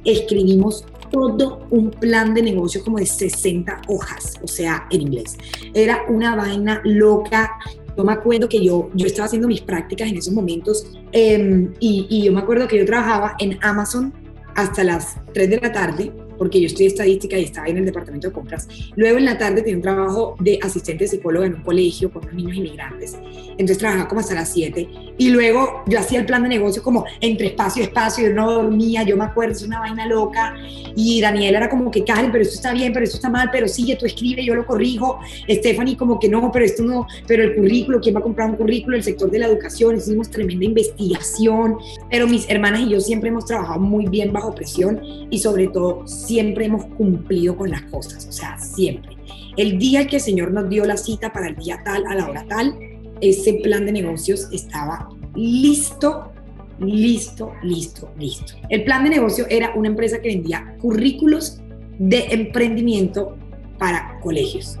escribimos 0.05 0.85
todo 1.11 1.65
un 1.71 1.91
plan 1.91 2.33
de 2.33 2.41
negocio 2.41 2.83
como 2.83 2.97
de 2.97 3.05
60 3.05 3.81
hojas, 3.87 4.35
o 4.43 4.47
sea, 4.47 4.87
en 4.91 5.01
inglés. 5.01 5.37
Era 5.73 6.03
una 6.07 6.35
vaina 6.35 6.81
loca. 6.83 7.57
Yo 7.97 8.03
me 8.03 8.13
acuerdo 8.13 8.47
que 8.47 8.63
yo, 8.63 8.89
yo 8.93 9.07
estaba 9.07 9.25
haciendo 9.25 9.47
mis 9.47 9.61
prácticas 9.61 10.07
en 10.09 10.17
esos 10.17 10.33
momentos 10.33 10.85
em, 11.11 11.73
y, 11.79 12.07
y 12.09 12.23
yo 12.25 12.31
me 12.31 12.39
acuerdo 12.39 12.67
que 12.67 12.77
yo 12.77 12.85
trabajaba 12.85 13.35
en 13.39 13.57
Amazon 13.61 14.13
hasta 14.55 14.83
las 14.83 15.17
3 15.33 15.49
de 15.49 15.59
la 15.59 15.71
tarde 15.71 16.11
porque 16.39 16.59
yo 16.59 16.65
estudié 16.65 16.87
estadística 16.87 17.37
y 17.37 17.43
estaba 17.43 17.67
en 17.67 17.77
el 17.77 17.85
departamento 17.85 18.29
de 18.29 18.33
compras. 18.33 18.67
Luego 18.95 19.19
en 19.19 19.25
la 19.25 19.37
tarde 19.37 19.61
tenía 19.61 19.75
un 19.75 19.83
trabajo 19.83 20.35
de 20.39 20.57
asistente 20.63 21.07
psicóloga 21.07 21.45
en 21.45 21.55
un 21.55 21.61
colegio 21.61 22.11
con 22.11 22.23
unos 22.23 22.33
niños 22.33 22.57
inmigrantes. 22.57 23.15
Entonces 23.51 23.77
trabajaba 23.77 24.07
como 24.07 24.21
hasta 24.21 24.33
las 24.33 24.51
7. 24.51 24.89
Y 25.17 25.29
luego 25.29 25.83
yo 25.85 25.99
hacía 25.99 26.21
el 26.21 26.25
plan 26.25 26.41
de 26.43 26.49
negocio 26.49 26.81
como 26.81 27.05
entre 27.19 27.47
espacio 27.47 27.83
y 27.83 27.85
espacio, 27.85 28.29
yo 28.29 28.33
no 28.33 28.51
dormía, 28.51 29.03
yo 29.03 29.17
me 29.17 29.25
acuerdo, 29.25 29.51
es 29.51 29.63
una 29.63 29.79
vaina 29.81 30.07
loca. 30.07 30.55
Y 30.95 31.21
Daniel 31.21 31.55
era 31.55 31.69
como 31.69 31.91
que, 31.91 32.03
Karen, 32.03 32.31
pero 32.31 32.43
esto 32.43 32.55
está 32.55 32.73
bien, 32.73 32.93
pero 32.93 33.03
esto 33.03 33.17
está 33.17 33.29
mal, 33.29 33.49
pero 33.51 33.67
sigue, 33.67 33.97
tú 33.97 34.05
escribe, 34.05 34.43
yo 34.43 34.55
lo 34.55 34.65
corrijo. 34.65 35.19
Stephanie 35.49 35.97
como 35.97 36.19
que 36.19 36.29
no, 36.29 36.51
pero 36.51 36.63
esto 36.63 36.83
no, 36.83 37.05
pero 37.27 37.43
el 37.43 37.55
currículo, 37.55 37.99
¿quién 37.99 38.15
va 38.15 38.19
a 38.19 38.23
comprar 38.23 38.49
un 38.49 38.55
currículo? 38.55 38.95
El 38.95 39.03
sector 39.03 39.29
de 39.29 39.39
la 39.39 39.47
educación, 39.47 39.97
hicimos 39.97 40.29
tremenda 40.29 40.65
investigación. 40.65 41.77
Pero 42.09 42.27
mis 42.27 42.49
hermanas 42.49 42.81
y 42.81 42.89
yo 42.89 42.99
siempre 42.99 43.29
hemos 43.29 43.45
trabajado 43.45 43.79
muy 43.79 44.07
bien 44.07 44.33
bajo 44.33 44.55
presión 44.55 45.01
y 45.29 45.39
sobre 45.39 45.67
todo 45.67 46.07
siempre 46.07 46.65
hemos 46.65 46.85
cumplido 46.85 47.55
con 47.55 47.69
las 47.69 47.83
cosas, 47.83 48.25
o 48.27 48.31
sea, 48.31 48.57
siempre. 48.57 49.15
El 49.57 49.77
día 49.77 50.07
que 50.07 50.17
el 50.17 50.21
Señor 50.21 50.51
nos 50.51 50.69
dio 50.69 50.85
la 50.85 50.97
cita 50.97 51.31
para 51.31 51.49
el 51.49 51.55
día 51.55 51.81
tal, 51.83 52.05
a 52.07 52.15
la 52.15 52.29
hora 52.29 52.45
tal, 52.47 52.75
ese 53.21 53.55
plan 53.55 53.85
de 53.85 53.91
negocios 53.91 54.47
estaba 54.51 55.09
listo, 55.35 56.31
listo, 56.79 57.53
listo, 57.63 58.11
listo. 58.17 58.53
El 58.69 58.83
plan 58.83 59.03
de 59.03 59.09
negocio 59.11 59.45
era 59.49 59.73
una 59.75 59.89
empresa 59.89 60.21
que 60.21 60.29
vendía 60.29 60.75
currículos 60.79 61.59
de 61.99 62.27
emprendimiento 62.31 63.37
para 63.77 64.19
colegios. 64.21 64.79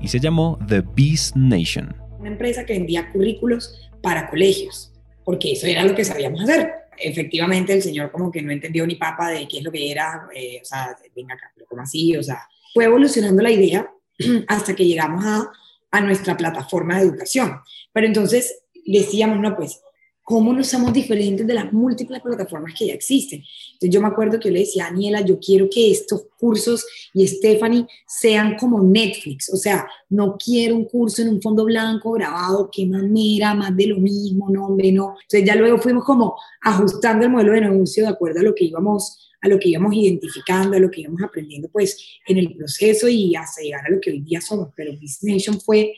Y 0.00 0.08
se 0.08 0.18
llamó 0.18 0.58
The 0.66 0.82
Beast 0.94 1.36
Nation. 1.36 1.94
Una 2.18 2.30
empresa 2.30 2.64
que 2.64 2.72
vendía 2.72 3.10
currículos 3.12 3.90
para 4.02 4.28
colegios, 4.28 4.93
porque 5.24 5.52
eso 5.52 5.66
era 5.66 5.84
lo 5.84 5.94
que 5.94 6.04
sabíamos 6.04 6.42
hacer 6.42 6.84
efectivamente 6.98 7.72
el 7.72 7.82
señor 7.82 8.10
como 8.10 8.30
que 8.30 8.42
no 8.42 8.52
entendió 8.52 8.86
ni 8.86 8.96
papa 8.96 9.30
de 9.30 9.48
qué 9.48 9.58
es 9.58 9.64
lo 9.64 9.72
que 9.72 9.90
era, 9.90 10.28
eh, 10.34 10.60
o 10.62 10.64
sea, 10.64 10.96
venga 11.14 11.34
acá, 11.34 11.52
como 11.68 11.82
así, 11.82 12.16
o 12.16 12.22
sea, 12.22 12.48
fue 12.72 12.84
evolucionando 12.84 13.42
la 13.42 13.50
idea 13.50 13.90
hasta 14.48 14.74
que 14.74 14.86
llegamos 14.86 15.24
a, 15.24 15.50
a 15.90 16.00
nuestra 16.00 16.36
plataforma 16.36 16.96
de 16.96 17.04
educación. 17.04 17.60
Pero 17.92 18.06
entonces 18.06 18.62
decíamos, 18.84 19.38
no, 19.40 19.56
pues 19.56 19.80
cómo 20.24 20.54
no 20.54 20.64
somos 20.64 20.92
diferentes 20.92 21.46
de 21.46 21.54
las 21.54 21.70
múltiples 21.72 22.20
plataformas 22.22 22.72
que 22.76 22.86
ya 22.86 22.94
existen. 22.94 23.44
Entonces 23.74 23.90
yo 23.90 24.00
me 24.00 24.08
acuerdo 24.08 24.40
que 24.40 24.48
yo 24.48 24.54
le 24.54 24.60
decía 24.60 24.86
a 24.86 24.90
Daniela, 24.90 25.20
yo 25.20 25.38
quiero 25.38 25.68
que 25.70 25.92
estos 25.92 26.26
cursos 26.38 26.84
y 27.12 27.28
Stephanie 27.28 27.86
sean 28.06 28.56
como 28.56 28.82
Netflix, 28.82 29.52
o 29.52 29.56
sea, 29.56 29.86
no 30.08 30.36
quiero 30.42 30.76
un 30.76 30.86
curso 30.86 31.22
en 31.22 31.28
un 31.28 31.42
fondo 31.42 31.64
blanco 31.64 32.12
grabado, 32.12 32.70
qué 32.72 32.86
manera, 32.86 33.54
más 33.54 33.76
de 33.76 33.86
lo 33.86 33.98
mismo, 33.98 34.48
no, 34.50 34.66
hombre, 34.66 34.90
no. 34.90 35.14
Entonces 35.22 35.44
ya 35.44 35.54
luego 35.54 35.78
fuimos 35.78 36.04
como 36.04 36.34
ajustando 36.62 37.26
el 37.26 37.30
modelo 37.30 37.52
de 37.52 37.60
negocio 37.60 38.04
de 38.04 38.10
acuerdo 38.10 38.40
a 38.40 38.42
lo 38.42 38.54
que 38.54 38.64
íbamos 38.64 39.20
a 39.42 39.48
lo 39.48 39.58
que 39.58 39.68
íbamos 39.68 39.92
identificando, 39.94 40.74
a 40.74 40.80
lo 40.80 40.90
que 40.90 41.02
íbamos 41.02 41.22
aprendiendo 41.22 41.68
pues 41.68 41.98
en 42.26 42.38
el 42.38 42.56
proceso 42.56 43.08
y 43.08 43.36
hasta 43.36 43.60
llegar 43.60 43.84
a 43.86 43.90
lo 43.90 44.00
que 44.00 44.10
hoy 44.10 44.20
día 44.20 44.40
somos. 44.40 44.70
Pero 44.74 44.92
Business 44.92 45.22
Nation 45.22 45.60
fue, 45.60 45.92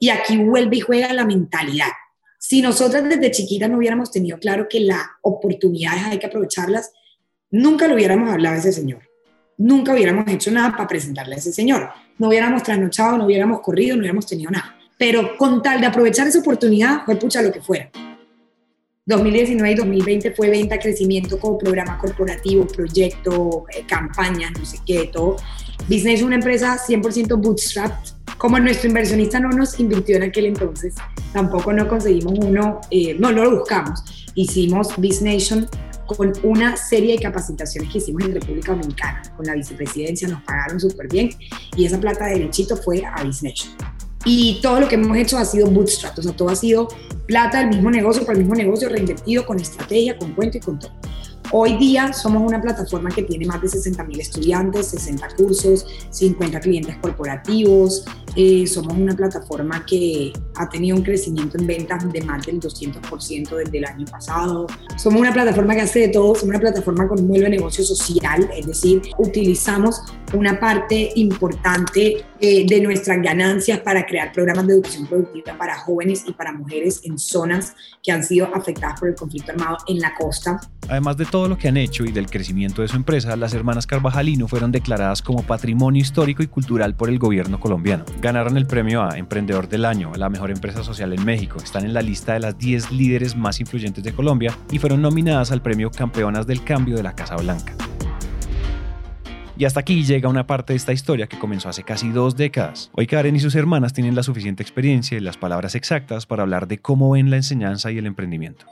y 0.00 0.08
aquí 0.08 0.36
vuelve 0.36 0.78
y 0.78 0.80
juega 0.80 1.12
la 1.12 1.24
mentalidad 1.24 1.90
si 2.38 2.62
nosotras 2.62 3.02
desde 3.08 3.32
chiquitas 3.32 3.68
no 3.68 3.78
hubiéramos 3.78 4.12
tenido 4.12 4.38
claro 4.38 4.68
que 4.68 4.80
las 4.80 5.02
oportunidades 5.22 6.04
hay 6.04 6.18
que 6.18 6.26
aprovecharlas, 6.26 6.92
nunca 7.50 7.88
lo 7.88 7.94
hubiéramos 7.94 8.30
hablado 8.30 8.54
a 8.54 8.58
ese 8.58 8.72
señor. 8.72 9.02
Nunca 9.56 9.92
hubiéramos 9.92 10.28
hecho 10.28 10.52
nada 10.52 10.70
para 10.70 10.86
presentarle 10.86 11.34
a 11.34 11.38
ese 11.38 11.52
señor. 11.52 11.90
No 12.16 12.28
hubiéramos 12.28 12.62
trasnochado, 12.62 13.18
no 13.18 13.26
hubiéramos 13.26 13.60
corrido, 13.60 13.96
no 13.96 14.00
hubiéramos 14.00 14.24
tenido 14.24 14.52
nada. 14.52 14.76
Pero 14.96 15.36
con 15.36 15.62
tal 15.62 15.80
de 15.80 15.88
aprovechar 15.88 16.28
esa 16.28 16.38
oportunidad, 16.38 17.04
fue 17.04 17.16
pucha 17.16 17.42
lo 17.42 17.50
que 17.50 17.60
fuera. 17.60 17.90
2019 19.04 19.72
y 19.72 19.74
2020 19.74 20.32
fue 20.32 20.50
venta, 20.50 20.78
crecimiento 20.78 21.40
como 21.40 21.58
programa 21.58 21.98
corporativo, 21.98 22.66
proyecto, 22.66 23.64
eh, 23.74 23.84
campaña, 23.86 24.50
no 24.50 24.64
sé 24.64 24.78
qué, 24.86 25.10
todo. 25.12 25.36
Business 25.88 26.20
es 26.20 26.22
una 26.22 26.36
empresa 26.36 26.78
100% 26.78 27.40
bootstrapped 27.40 28.17
como 28.38 28.58
nuestro 28.60 28.88
inversionista 28.88 29.40
no 29.40 29.50
nos 29.50 29.78
invirtió 29.80 30.16
en 30.16 30.22
aquel 30.22 30.46
entonces, 30.46 30.94
tampoco 31.32 31.72
no 31.72 31.88
conseguimos 31.88 32.34
uno, 32.38 32.80
eh, 32.90 33.14
no, 33.18 33.32
no 33.32 33.44
lo 33.44 33.58
buscamos. 33.58 34.02
Hicimos 34.34 34.96
Business 34.96 35.22
Nation 35.22 35.68
con 36.06 36.32
una 36.44 36.76
serie 36.76 37.16
de 37.16 37.22
capacitaciones 37.22 37.92
que 37.92 37.98
hicimos 37.98 38.22
en 38.22 38.34
República 38.34 38.72
Dominicana. 38.72 39.22
Con 39.36 39.44
la 39.44 39.54
vicepresidencia 39.54 40.28
nos 40.28 40.40
pagaron 40.42 40.80
súper 40.80 41.08
bien 41.08 41.30
y 41.76 41.84
esa 41.84 42.00
plata 42.00 42.26
de 42.26 42.34
derechito 42.34 42.76
fue 42.76 43.04
a 43.04 43.22
Business 43.24 43.42
Nation. 43.42 43.74
Y 44.24 44.60
todo 44.62 44.80
lo 44.80 44.88
que 44.88 44.94
hemos 44.94 45.16
hecho 45.16 45.36
ha 45.36 45.44
sido 45.44 45.66
bootstrap, 45.68 46.18
o 46.18 46.22
sea, 46.22 46.32
todo 46.32 46.48
ha 46.48 46.56
sido 46.56 46.88
plata 47.26 47.58
del 47.58 47.68
mismo 47.68 47.90
negocio 47.90 48.22
para 48.24 48.32
el 48.32 48.44
mismo 48.44 48.54
negocio, 48.54 48.88
reinvertido 48.88 49.44
con 49.44 49.58
estrategia, 49.58 50.16
con 50.16 50.32
cuento 50.32 50.58
y 50.58 50.60
con 50.60 50.78
todo. 50.78 50.92
Hoy 51.50 51.78
día 51.78 52.12
somos 52.12 52.42
una 52.46 52.60
plataforma 52.60 53.08
que 53.08 53.22
tiene 53.22 53.46
más 53.46 53.62
de 53.62 53.68
60 53.68 54.04
mil 54.04 54.20
estudiantes, 54.20 54.88
60 54.88 55.28
cursos, 55.34 55.86
50 56.10 56.60
clientes 56.60 56.96
corporativos. 57.00 58.04
Eh, 58.36 58.66
somos 58.66 58.92
una 58.94 59.16
plataforma 59.16 59.84
que 59.86 60.30
ha 60.56 60.68
tenido 60.68 60.96
un 60.96 61.02
crecimiento 61.02 61.56
en 61.56 61.66
ventas 61.66 62.12
de 62.12 62.20
más 62.20 62.44
del 62.44 62.60
200% 62.60 63.56
desde 63.56 63.78
el 63.78 63.84
año 63.86 64.04
pasado. 64.06 64.66
Somos 64.96 65.20
una 65.20 65.32
plataforma 65.32 65.74
que 65.74 65.80
hace 65.80 66.00
de 66.00 66.08
todo, 66.08 66.34
somos 66.34 66.50
una 66.50 66.60
plataforma 66.60 67.08
con 67.08 67.18
un 67.18 67.28
modelo 67.28 67.44
de 67.44 67.50
negocio 67.52 67.82
social, 67.82 68.50
es 68.54 68.66
decir, 68.66 69.00
utilizamos 69.16 70.02
una 70.34 70.60
parte 70.60 71.12
importante 71.14 72.24
eh, 72.40 72.66
de 72.66 72.80
nuestras 72.80 73.22
ganancias 73.22 73.80
para 73.80 74.04
crear 74.04 74.32
programas 74.32 74.66
de 74.66 74.74
educación 74.74 75.06
productiva 75.06 75.56
para 75.56 75.78
jóvenes 75.78 76.24
y 76.26 76.32
para 76.32 76.52
mujeres 76.52 77.00
en 77.04 77.18
zonas 77.18 77.74
que 78.02 78.12
han 78.12 78.22
sido 78.22 78.54
afectadas 78.54 79.00
por 79.00 79.08
el 79.08 79.14
conflicto 79.14 79.52
armado 79.52 79.78
en 79.88 79.98
la 80.00 80.14
costa. 80.14 80.60
Además 80.88 81.16
de 81.16 81.24
todo 81.26 81.37
lo 81.46 81.58
que 81.58 81.68
han 81.68 81.76
hecho 81.76 82.04
y 82.04 82.10
del 82.10 82.30
crecimiento 82.30 82.82
de 82.82 82.88
su 82.88 82.96
empresa, 82.96 83.36
las 83.36 83.54
hermanas 83.54 83.86
Carvajalino 83.86 84.48
fueron 84.48 84.72
declaradas 84.72 85.22
como 85.22 85.44
Patrimonio 85.44 86.00
Histórico 86.00 86.42
y 86.42 86.48
Cultural 86.48 86.94
por 86.94 87.08
el 87.08 87.18
gobierno 87.18 87.60
colombiano. 87.60 88.04
Ganaron 88.20 88.56
el 88.56 88.66
premio 88.66 89.02
a 89.02 89.18
Emprendedor 89.18 89.68
del 89.68 89.84
Año, 89.84 90.10
la 90.16 90.30
mejor 90.30 90.50
empresa 90.50 90.82
social 90.82 91.12
en 91.12 91.24
México. 91.24 91.58
Están 91.62 91.84
en 91.84 91.94
la 91.94 92.02
lista 92.02 92.32
de 92.32 92.40
las 92.40 92.58
10 92.58 92.90
líderes 92.90 93.36
más 93.36 93.60
influyentes 93.60 94.02
de 94.02 94.12
Colombia 94.12 94.56
y 94.72 94.78
fueron 94.78 95.02
nominadas 95.02 95.52
al 95.52 95.62
premio 95.62 95.90
Campeonas 95.90 96.46
del 96.46 96.64
Cambio 96.64 96.96
de 96.96 97.02
la 97.02 97.14
Casa 97.14 97.36
Blanca. 97.36 97.74
Y 99.58 99.64
hasta 99.64 99.80
aquí 99.80 100.04
llega 100.04 100.28
una 100.28 100.46
parte 100.46 100.72
de 100.72 100.76
esta 100.76 100.92
historia 100.92 101.26
que 101.26 101.38
comenzó 101.38 101.68
hace 101.68 101.82
casi 101.82 102.10
dos 102.10 102.36
décadas. 102.36 102.90
Hoy 102.94 103.06
Karen 103.06 103.36
y 103.36 103.40
sus 103.40 103.56
hermanas 103.56 103.92
tienen 103.92 104.14
la 104.14 104.22
suficiente 104.22 104.62
experiencia 104.62 105.18
y 105.18 105.20
las 105.20 105.36
palabras 105.36 105.74
exactas 105.74 106.26
para 106.26 106.44
hablar 106.44 106.68
de 106.68 106.78
cómo 106.78 107.10
ven 107.10 107.28
la 107.28 107.36
enseñanza 107.36 107.90
y 107.90 107.98
el 107.98 108.06
emprendimiento. 108.06 108.66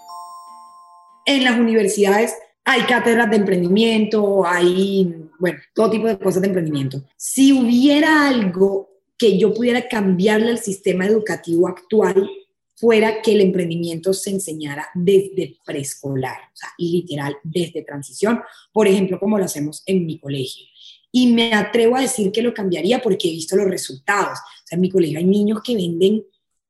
En 1.25 1.43
las 1.43 1.59
universidades 1.59 2.37
hay 2.69 2.83
cátedras 2.83 3.31
de 3.31 3.37
emprendimiento, 3.37 4.45
hay, 4.45 5.15
bueno, 5.39 5.59
todo 5.73 5.89
tipo 5.89 6.09
de 6.09 6.19
cosas 6.19 6.43
de 6.43 6.49
emprendimiento. 6.49 7.01
Si 7.17 7.53
hubiera 7.53 8.29
algo 8.29 8.91
que 9.17 9.39
yo 9.39 9.55
pudiera 9.55 9.87
cambiarle 9.87 10.51
al 10.51 10.59
sistema 10.59 11.07
educativo 11.07 11.69
actual, 11.69 12.29
fuera 12.75 13.23
que 13.23 13.33
el 13.33 13.41
emprendimiento 13.41 14.13
se 14.13 14.31
enseñara 14.31 14.89
desde 14.95 15.59
preescolar, 15.65 16.37
o 16.53 16.57
sea, 16.57 16.71
literal, 16.77 17.37
desde 17.45 17.83
transición, 17.83 18.41
por 18.73 18.89
ejemplo, 18.89 19.21
como 19.21 19.39
lo 19.39 19.45
hacemos 19.45 19.85
en 19.87 20.05
mi 20.05 20.19
colegio. 20.19 20.67
Y 21.13 21.33
me 21.33 21.55
atrevo 21.55 21.95
a 21.97 22.01
decir 22.01 22.33
que 22.33 22.43
lo 22.43 22.53
cambiaría 22.53 23.01
porque 23.01 23.29
he 23.29 23.31
visto 23.33 23.55
los 23.55 23.71
resultados. 23.71 24.39
O 24.39 24.67
sea, 24.67 24.75
en 24.75 24.81
mi 24.81 24.91
colegio 24.91 25.19
hay 25.19 25.25
niños 25.25 25.63
que 25.63 25.77
venden 25.77 26.25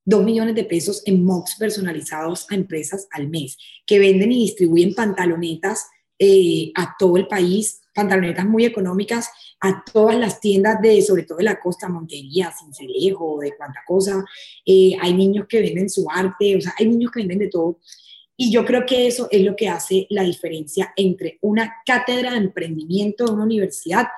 dos 0.07 0.25
millones 0.25 0.55
de 0.55 0.64
pesos 0.64 1.03
en 1.05 1.23
mocks 1.25 1.57
personalizados 1.57 2.47
a 2.49 2.55
empresas 2.55 3.09
al 3.11 3.29
mes, 3.29 3.59
que 3.85 3.99
venden 3.99 4.33
y 4.33 4.42
distribuyen 4.42 4.95
pantalonetas 4.95 5.88
eh, 6.19 6.71
a 6.75 6.95
todo 6.99 7.19
el 7.19 7.27
país, 7.27 7.83
pantalonetas 7.92 8.47
muy 8.47 8.64
económicas 8.64 9.29
a 9.61 9.83
todas 9.90 10.16
las 10.16 10.40
tiendas 10.40 10.81
de, 10.81 11.03
sobre 11.03 11.25
todo 11.25 11.38
de 11.38 11.45
la 11.45 11.59
costa, 11.59 11.88
Montería, 11.88 12.53
Cincelejo, 12.57 13.38
de 13.40 13.55
cuánta 13.57 13.81
cosa. 13.87 14.25
Eh, 14.64 14.97
hay 15.01 15.12
niños 15.12 15.47
que 15.49 15.61
venden 15.61 15.90
su 15.90 16.07
arte, 16.11 16.57
o 16.57 16.61
sea, 16.61 16.75
hay 16.79 16.87
niños 16.87 17.11
que 17.11 17.21
venden 17.21 17.40
de 17.40 17.49
todo. 17.49 17.81
Y 18.37 18.53
yo 18.53 18.64
creo 18.64 18.85
que 18.87 19.07
eso 19.07 19.29
es 19.31 19.42
lo 19.42 19.57
que 19.57 19.69
hace 19.69 20.07
la 20.11 20.23
diferencia 20.23 20.92
entre 20.95 21.38
una 21.40 21.77
cátedra 21.85 22.33
de 22.33 22.37
emprendimiento 22.37 23.25
de 23.25 23.33
una 23.33 23.45
universidad 23.45 24.09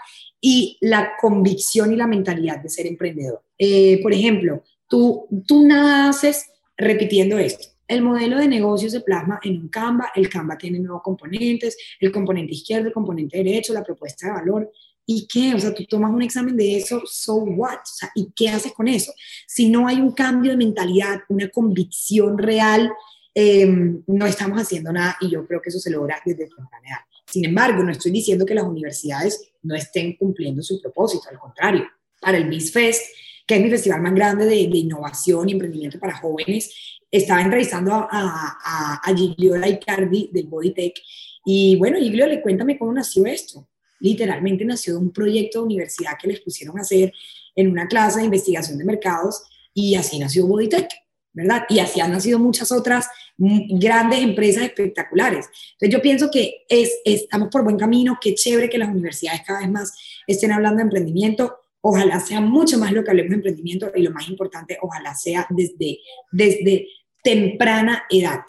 y 0.40 0.76
la 0.80 1.12
convicción 1.20 1.92
y 1.92 1.96
la 1.96 2.06
mentalidad 2.06 2.58
de 2.58 2.68
ser 2.68 2.86
emprendedor. 2.86 3.42
Eh, 3.56 4.00
por 4.02 4.12
ejemplo, 4.12 4.62
tú, 4.88 5.26
tú 5.46 5.66
naces 5.66 6.46
repitiendo 6.76 7.38
esto. 7.38 7.68
El 7.86 8.02
modelo 8.02 8.38
de 8.38 8.48
negocio 8.48 8.90
se 8.90 9.00
plasma 9.00 9.40
en 9.42 9.62
un 9.62 9.68
Canva, 9.68 10.10
el 10.14 10.28
Canva 10.28 10.58
tiene 10.58 10.78
nuevos 10.78 11.02
componentes, 11.02 11.76
el 12.00 12.12
componente 12.12 12.52
izquierdo, 12.52 12.88
el 12.88 12.92
componente 12.92 13.38
derecho, 13.38 13.72
la 13.72 13.82
propuesta 13.82 14.26
de 14.26 14.32
valor. 14.34 14.70
¿Y 15.06 15.26
qué? 15.26 15.54
O 15.54 15.58
sea, 15.58 15.72
tú 15.72 15.86
tomas 15.86 16.12
un 16.12 16.20
examen 16.20 16.54
de 16.54 16.76
eso, 16.76 17.02
so 17.06 17.36
what? 17.36 17.78
O 17.78 17.94
sea, 17.94 18.10
¿y 18.14 18.30
qué 18.36 18.50
haces 18.50 18.72
con 18.72 18.88
eso? 18.88 19.10
Si 19.46 19.70
no 19.70 19.88
hay 19.88 20.02
un 20.02 20.12
cambio 20.12 20.50
de 20.50 20.58
mentalidad, 20.58 21.20
una 21.30 21.48
convicción 21.48 22.36
real, 22.36 22.92
em, 23.34 24.02
no 24.06 24.26
estamos 24.26 24.60
haciendo 24.60 24.92
nada 24.92 25.16
y 25.22 25.30
yo 25.30 25.46
creo 25.46 25.62
que 25.62 25.70
eso 25.70 25.78
se 25.78 25.90
logra 25.90 26.20
desde 26.26 26.46
temprana 26.46 26.88
edad. 26.88 27.00
Sin 27.26 27.46
embargo, 27.46 27.82
no 27.82 27.90
estoy 27.90 28.10
diciendo 28.10 28.44
que 28.44 28.54
las 28.54 28.64
universidades 28.64 29.50
no 29.62 29.74
estén 29.74 30.14
cumpliendo 30.16 30.62
su 30.62 30.78
propósito, 30.80 31.24
al 31.30 31.38
contrario. 31.38 31.86
Para 32.20 32.36
el 32.36 32.48
BizFest, 32.48 33.02
que 33.48 33.56
es 33.56 33.62
mi 33.62 33.70
festival 33.70 34.02
más 34.02 34.14
grande 34.14 34.44
de, 34.44 34.56
innovación 34.56 35.48
y 35.48 35.52
emprendimiento 35.52 35.98
para 35.98 36.18
jóvenes, 36.18 36.70
estaba 37.10 37.40
entrevistando 37.40 37.92
a, 37.92 38.08
a, 38.10 39.00
a 39.02 39.16
Gigliola 39.16 39.68
Icardi 39.68 40.30
del 40.32 40.46
Bodytech 40.46 41.00
y 41.44 41.76
bueno, 41.76 41.98
Gigliola, 41.98 42.42
cuéntame 42.42 42.78
cómo 42.78 42.92
nació 42.92 43.24
esto. 43.24 43.66
Literalmente 44.00 44.66
nació 44.66 44.92
de 44.92 44.98
un 45.00 45.12
proyecto 45.12 45.60
de 45.60 45.64
universidad 45.64 46.12
que 46.20 46.28
les 46.28 46.40
pusieron 46.40 46.78
a 46.78 46.82
hacer 46.82 47.12
en 47.56 47.70
una 47.70 47.88
clase 47.88 48.18
de 48.18 48.26
investigación 48.26 48.76
de 48.76 48.84
mercados 48.84 49.42
y 49.72 49.94
así 49.94 50.18
nació 50.18 50.46
Bodytech, 50.46 50.90
¿verdad? 51.32 51.62
Y 51.70 51.78
así 51.78 52.00
han 52.00 52.12
nacido 52.12 52.38
muchas 52.38 52.70
otras 52.70 53.06
grandes 53.38 54.20
empresas 54.20 54.64
espectaculares. 54.64 55.46
Entonces 55.72 55.90
yo 55.90 56.02
pienso 56.02 56.30
que 56.30 56.66
es, 56.68 56.98
estamos 57.04 57.48
por 57.50 57.64
buen 57.64 57.78
camino, 57.78 58.18
qué 58.20 58.34
chévere 58.34 58.68
que 58.68 58.76
las 58.76 58.90
universidades 58.90 59.40
cada 59.46 59.60
vez 59.60 59.70
más 59.70 59.96
estén 60.26 60.52
hablando 60.52 60.76
de 60.76 60.82
emprendimiento, 60.82 61.56
ojalá 61.80 62.20
sea 62.20 62.40
mucho 62.40 62.78
más 62.78 62.92
lo 62.92 63.04
que 63.04 63.10
hablemos 63.10 63.30
de 63.30 63.36
emprendimiento 63.36 63.90
y 63.94 64.02
lo 64.02 64.10
más 64.10 64.28
importante, 64.28 64.78
ojalá 64.80 65.14
sea 65.14 65.46
desde, 65.50 65.98
desde 66.32 66.88
temprana 67.22 68.04
edad. 68.10 68.40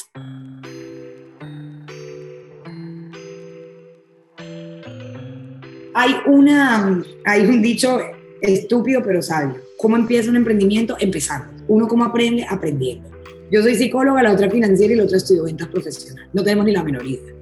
Hay, 5.93 6.15
una, 6.27 7.03
hay 7.25 7.41
un 7.45 7.61
dicho 7.61 7.99
estúpido 8.41 9.03
pero 9.03 9.21
sabio. 9.21 9.55
¿Cómo 9.77 9.97
empieza 9.97 10.29
un 10.29 10.37
emprendimiento? 10.37 10.95
Empezando. 10.99 11.63
Uno 11.67 11.87
cómo 11.87 12.05
aprende? 12.05 12.45
Aprendiendo. 12.49 13.09
Yo 13.51 13.61
soy 13.63 13.75
psicóloga, 13.75 14.21
la 14.21 14.31
otra 14.31 14.49
financiera 14.49 14.93
y 14.93 14.97
la 14.97 15.03
otra 15.03 15.17
estudio 15.17 15.43
ventas 15.43 15.67
profesional. 15.67 16.29
No 16.33 16.43
tenemos 16.43 16.65
ni 16.65 16.71
la 16.71 16.83
menor 16.83 17.05
idea. 17.05 17.33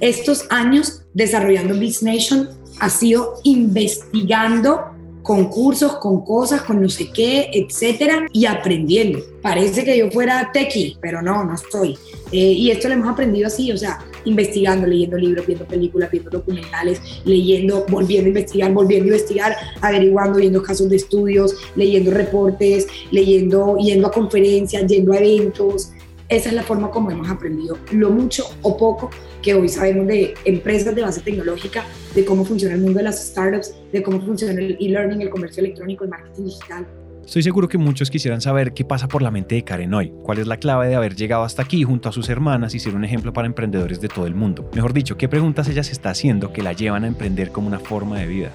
Estos 0.00 0.46
años 0.50 1.06
desarrollando 1.14 1.78
Biz 1.78 2.02
Nation 2.02 2.50
ha 2.80 2.90
sido 2.90 3.34
investigando 3.44 4.93
con 5.24 5.46
cursos, 5.46 5.96
con 5.96 6.22
cosas, 6.22 6.62
con 6.62 6.82
no 6.82 6.88
sé 6.90 7.10
qué, 7.10 7.48
etcétera, 7.50 8.26
y 8.30 8.44
aprendiendo. 8.44 9.20
Parece 9.40 9.82
que 9.82 9.96
yo 9.96 10.10
fuera 10.10 10.50
tequi, 10.52 10.98
pero 11.00 11.22
no, 11.22 11.42
no 11.42 11.54
estoy. 11.54 11.96
Eh, 12.30 12.52
y 12.52 12.70
esto 12.70 12.88
lo 12.88 12.94
hemos 12.94 13.08
aprendido 13.08 13.46
así, 13.46 13.72
o 13.72 13.76
sea, 13.78 14.04
investigando, 14.26 14.86
leyendo 14.86 15.16
libros, 15.16 15.46
viendo 15.46 15.64
películas, 15.64 16.10
viendo 16.10 16.30
documentales, 16.30 17.00
leyendo, 17.24 17.86
volviendo 17.88 18.26
a 18.26 18.28
investigar, 18.28 18.72
volviendo 18.74 19.04
a 19.04 19.16
investigar, 19.16 19.56
averiguando, 19.80 20.38
viendo 20.38 20.62
casos 20.62 20.90
de 20.90 20.96
estudios, 20.96 21.54
leyendo 21.74 22.10
reportes, 22.10 22.86
leyendo, 23.10 23.78
yendo 23.78 24.08
a 24.08 24.12
conferencias, 24.12 24.86
yendo 24.86 25.14
a 25.14 25.16
eventos. 25.16 25.90
Esa 26.28 26.48
es 26.48 26.54
la 26.54 26.62
forma 26.62 26.90
como 26.90 27.10
hemos 27.10 27.28
aprendido 27.28 27.78
lo 27.92 28.08
mucho 28.10 28.44
o 28.62 28.76
poco 28.78 29.10
que 29.42 29.54
hoy 29.54 29.68
sabemos 29.68 30.06
de 30.06 30.34
empresas 30.46 30.94
de 30.94 31.02
base 31.02 31.20
tecnológica, 31.20 31.84
de 32.14 32.24
cómo 32.24 32.46
funciona 32.46 32.74
el 32.74 32.80
mundo 32.80 32.98
de 32.98 33.04
las 33.04 33.26
startups, 33.26 33.74
de 33.92 34.02
cómo 34.02 34.22
funciona 34.22 34.58
el 34.58 34.78
e-learning, 34.80 35.20
el 35.20 35.28
comercio 35.28 35.62
electrónico, 35.62 36.04
el 36.04 36.10
marketing 36.10 36.44
digital. 36.44 36.86
Estoy 37.26 37.42
seguro 37.42 37.68
que 37.68 37.76
muchos 37.76 38.10
quisieran 38.10 38.40
saber 38.40 38.72
qué 38.72 38.84
pasa 38.86 39.06
por 39.06 39.20
la 39.20 39.30
mente 39.30 39.54
de 39.54 39.64
Karen 39.64 39.92
hoy, 39.92 40.12
cuál 40.22 40.38
es 40.38 40.46
la 40.46 40.56
clave 40.56 40.88
de 40.88 40.94
haber 40.94 41.14
llegado 41.14 41.42
hasta 41.42 41.62
aquí 41.62 41.82
junto 41.82 42.08
a 42.08 42.12
sus 42.12 42.28
hermanas 42.30 42.74
y 42.74 42.80
ser 42.80 42.94
un 42.94 43.04
ejemplo 43.04 43.34
para 43.34 43.46
emprendedores 43.46 44.00
de 44.00 44.08
todo 44.08 44.26
el 44.26 44.34
mundo. 44.34 44.70
Mejor 44.74 44.94
dicho, 44.94 45.18
qué 45.18 45.28
preguntas 45.28 45.68
ella 45.68 45.82
se 45.82 45.92
está 45.92 46.10
haciendo 46.10 46.52
que 46.52 46.62
la 46.62 46.72
llevan 46.72 47.04
a 47.04 47.06
emprender 47.06 47.50
como 47.50 47.68
una 47.68 47.80
forma 47.80 48.18
de 48.18 48.26
vida. 48.26 48.52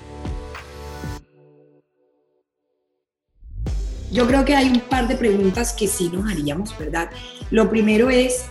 Yo 4.12 4.26
creo 4.26 4.44
que 4.44 4.56
hay 4.56 4.70
un 4.70 4.80
par 4.80 5.08
de 5.08 5.16
preguntas 5.16 5.74
que 5.74 5.88
sí 5.88 6.10
nos 6.12 6.32
haríamos, 6.32 6.76
¿verdad? 6.80 7.12
Lo 7.52 7.70
primero 7.70 8.10
es, 8.10 8.46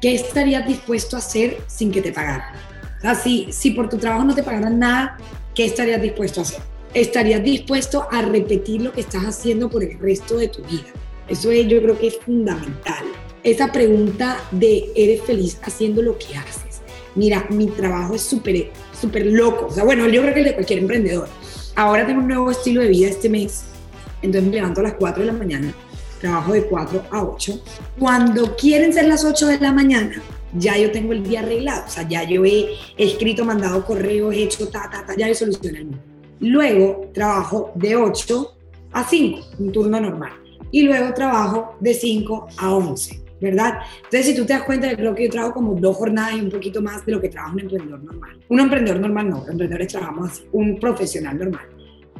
¿qué 0.00 0.14
estarías 0.14 0.66
dispuesto 0.66 1.16
a 1.16 1.18
hacer 1.18 1.58
sin 1.66 1.90
que 1.90 2.00
te 2.00 2.12
pagaran? 2.12 2.54
O 2.98 3.00
sea, 3.00 3.14
si, 3.16 3.70
por 3.72 3.88
tu 3.88 3.98
trabajo 3.98 4.24
no 4.24 4.34
te 4.34 4.42
pagaran 4.42 4.78
nada, 4.78 5.18
¿qué 5.54 5.64
estarías 5.64 6.00
dispuesto 6.00 6.40
a 6.40 6.44
hacer? 6.44 6.60
¿Estarías 6.94 7.42
dispuesto 7.42 8.06
a 8.10 8.22
repetir 8.22 8.82
lo 8.82 8.92
que 8.92 9.00
estás 9.00 9.24
haciendo 9.24 9.68
por 9.68 9.82
el 9.82 9.98
resto 9.98 10.36
de 10.36 10.48
tu 10.48 10.62
vida? 10.62 10.86
Eso 11.26 11.50
es, 11.50 11.66
yo 11.66 11.82
creo 11.82 11.98
que 11.98 12.06
es 12.06 12.18
fundamental. 12.18 13.04
Esa 13.42 13.72
pregunta 13.72 14.38
de 14.52 14.84
¿eres 14.94 15.22
feliz 15.22 15.58
haciendo 15.62 16.00
lo 16.00 16.16
que 16.16 16.36
haces? 16.36 16.80
Mira, 17.16 17.46
mi 17.50 17.66
trabajo 17.66 18.14
es 18.14 18.22
súper 18.22 18.70
súper 18.98 19.26
loco. 19.26 19.66
O 19.66 19.70
sea, 19.70 19.84
bueno, 19.84 20.08
yo 20.08 20.22
creo 20.22 20.32
que 20.32 20.40
el 20.40 20.46
de 20.46 20.54
cualquier 20.54 20.78
emprendedor. 20.78 21.28
Ahora 21.74 22.06
tengo 22.06 22.20
un 22.20 22.28
nuevo 22.28 22.50
estilo 22.50 22.80
de 22.80 22.88
vida 22.88 23.08
este 23.08 23.28
mes. 23.28 23.64
Entonces 24.22 24.48
me 24.48 24.56
levanto 24.56 24.80
a 24.80 24.84
las 24.84 24.94
4 24.94 25.22
de 25.22 25.26
la 25.26 25.36
mañana 25.36 25.74
trabajo 26.20 26.52
de 26.52 26.64
4 26.64 27.02
a 27.10 27.22
8. 27.22 27.62
Cuando 27.98 28.56
quieren 28.56 28.92
ser 28.92 29.06
las 29.06 29.24
8 29.24 29.46
de 29.48 29.58
la 29.58 29.72
mañana, 29.72 30.22
ya 30.56 30.78
yo 30.78 30.90
tengo 30.90 31.12
el 31.12 31.22
día 31.22 31.40
arreglado, 31.40 31.84
o 31.86 31.90
sea, 31.90 32.08
ya 32.08 32.22
yo 32.24 32.44
he 32.44 32.76
escrito, 32.96 33.44
mandado 33.44 33.84
correos, 33.84 34.34
he 34.34 34.44
hecho 34.44 34.68
ta, 34.68 34.88
ta, 34.90 35.04
ta, 35.04 35.14
ya 35.16 35.28
he 35.28 35.34
solucionado 35.34 35.78
el 35.78 35.84
mundo. 35.86 36.02
Luego 36.40 37.10
trabajo 37.12 37.72
de 37.74 37.96
8 37.96 38.56
a 38.92 39.04
5, 39.04 39.40
un 39.58 39.72
turno 39.72 40.00
normal. 40.00 40.32
Y 40.70 40.82
luego 40.82 41.12
trabajo 41.14 41.76
de 41.80 41.94
5 41.94 42.48
a 42.56 42.74
11, 42.74 43.22
¿verdad? 43.40 43.78
Entonces, 43.96 44.26
si 44.26 44.34
tú 44.34 44.44
te 44.44 44.52
das 44.52 44.64
cuenta, 44.64 44.90
yo 44.90 44.96
creo 44.96 45.14
que 45.14 45.24
yo 45.24 45.30
trabajo 45.30 45.54
como 45.54 45.74
dos 45.74 45.96
jornadas 45.96 46.34
y 46.36 46.40
un 46.40 46.50
poquito 46.50 46.82
más 46.82 47.04
de 47.06 47.12
lo 47.12 47.20
que 47.20 47.28
trabaja 47.28 47.54
un 47.54 47.60
emprendedor 47.60 48.02
normal. 48.02 48.40
Un 48.48 48.60
emprendedor 48.60 49.00
normal 49.00 49.30
no, 49.30 49.38
los 49.38 49.48
emprendedores 49.48 49.88
trabajamos 49.88 50.30
así, 50.30 50.42
un 50.52 50.78
profesional 50.78 51.38
normal. 51.38 51.66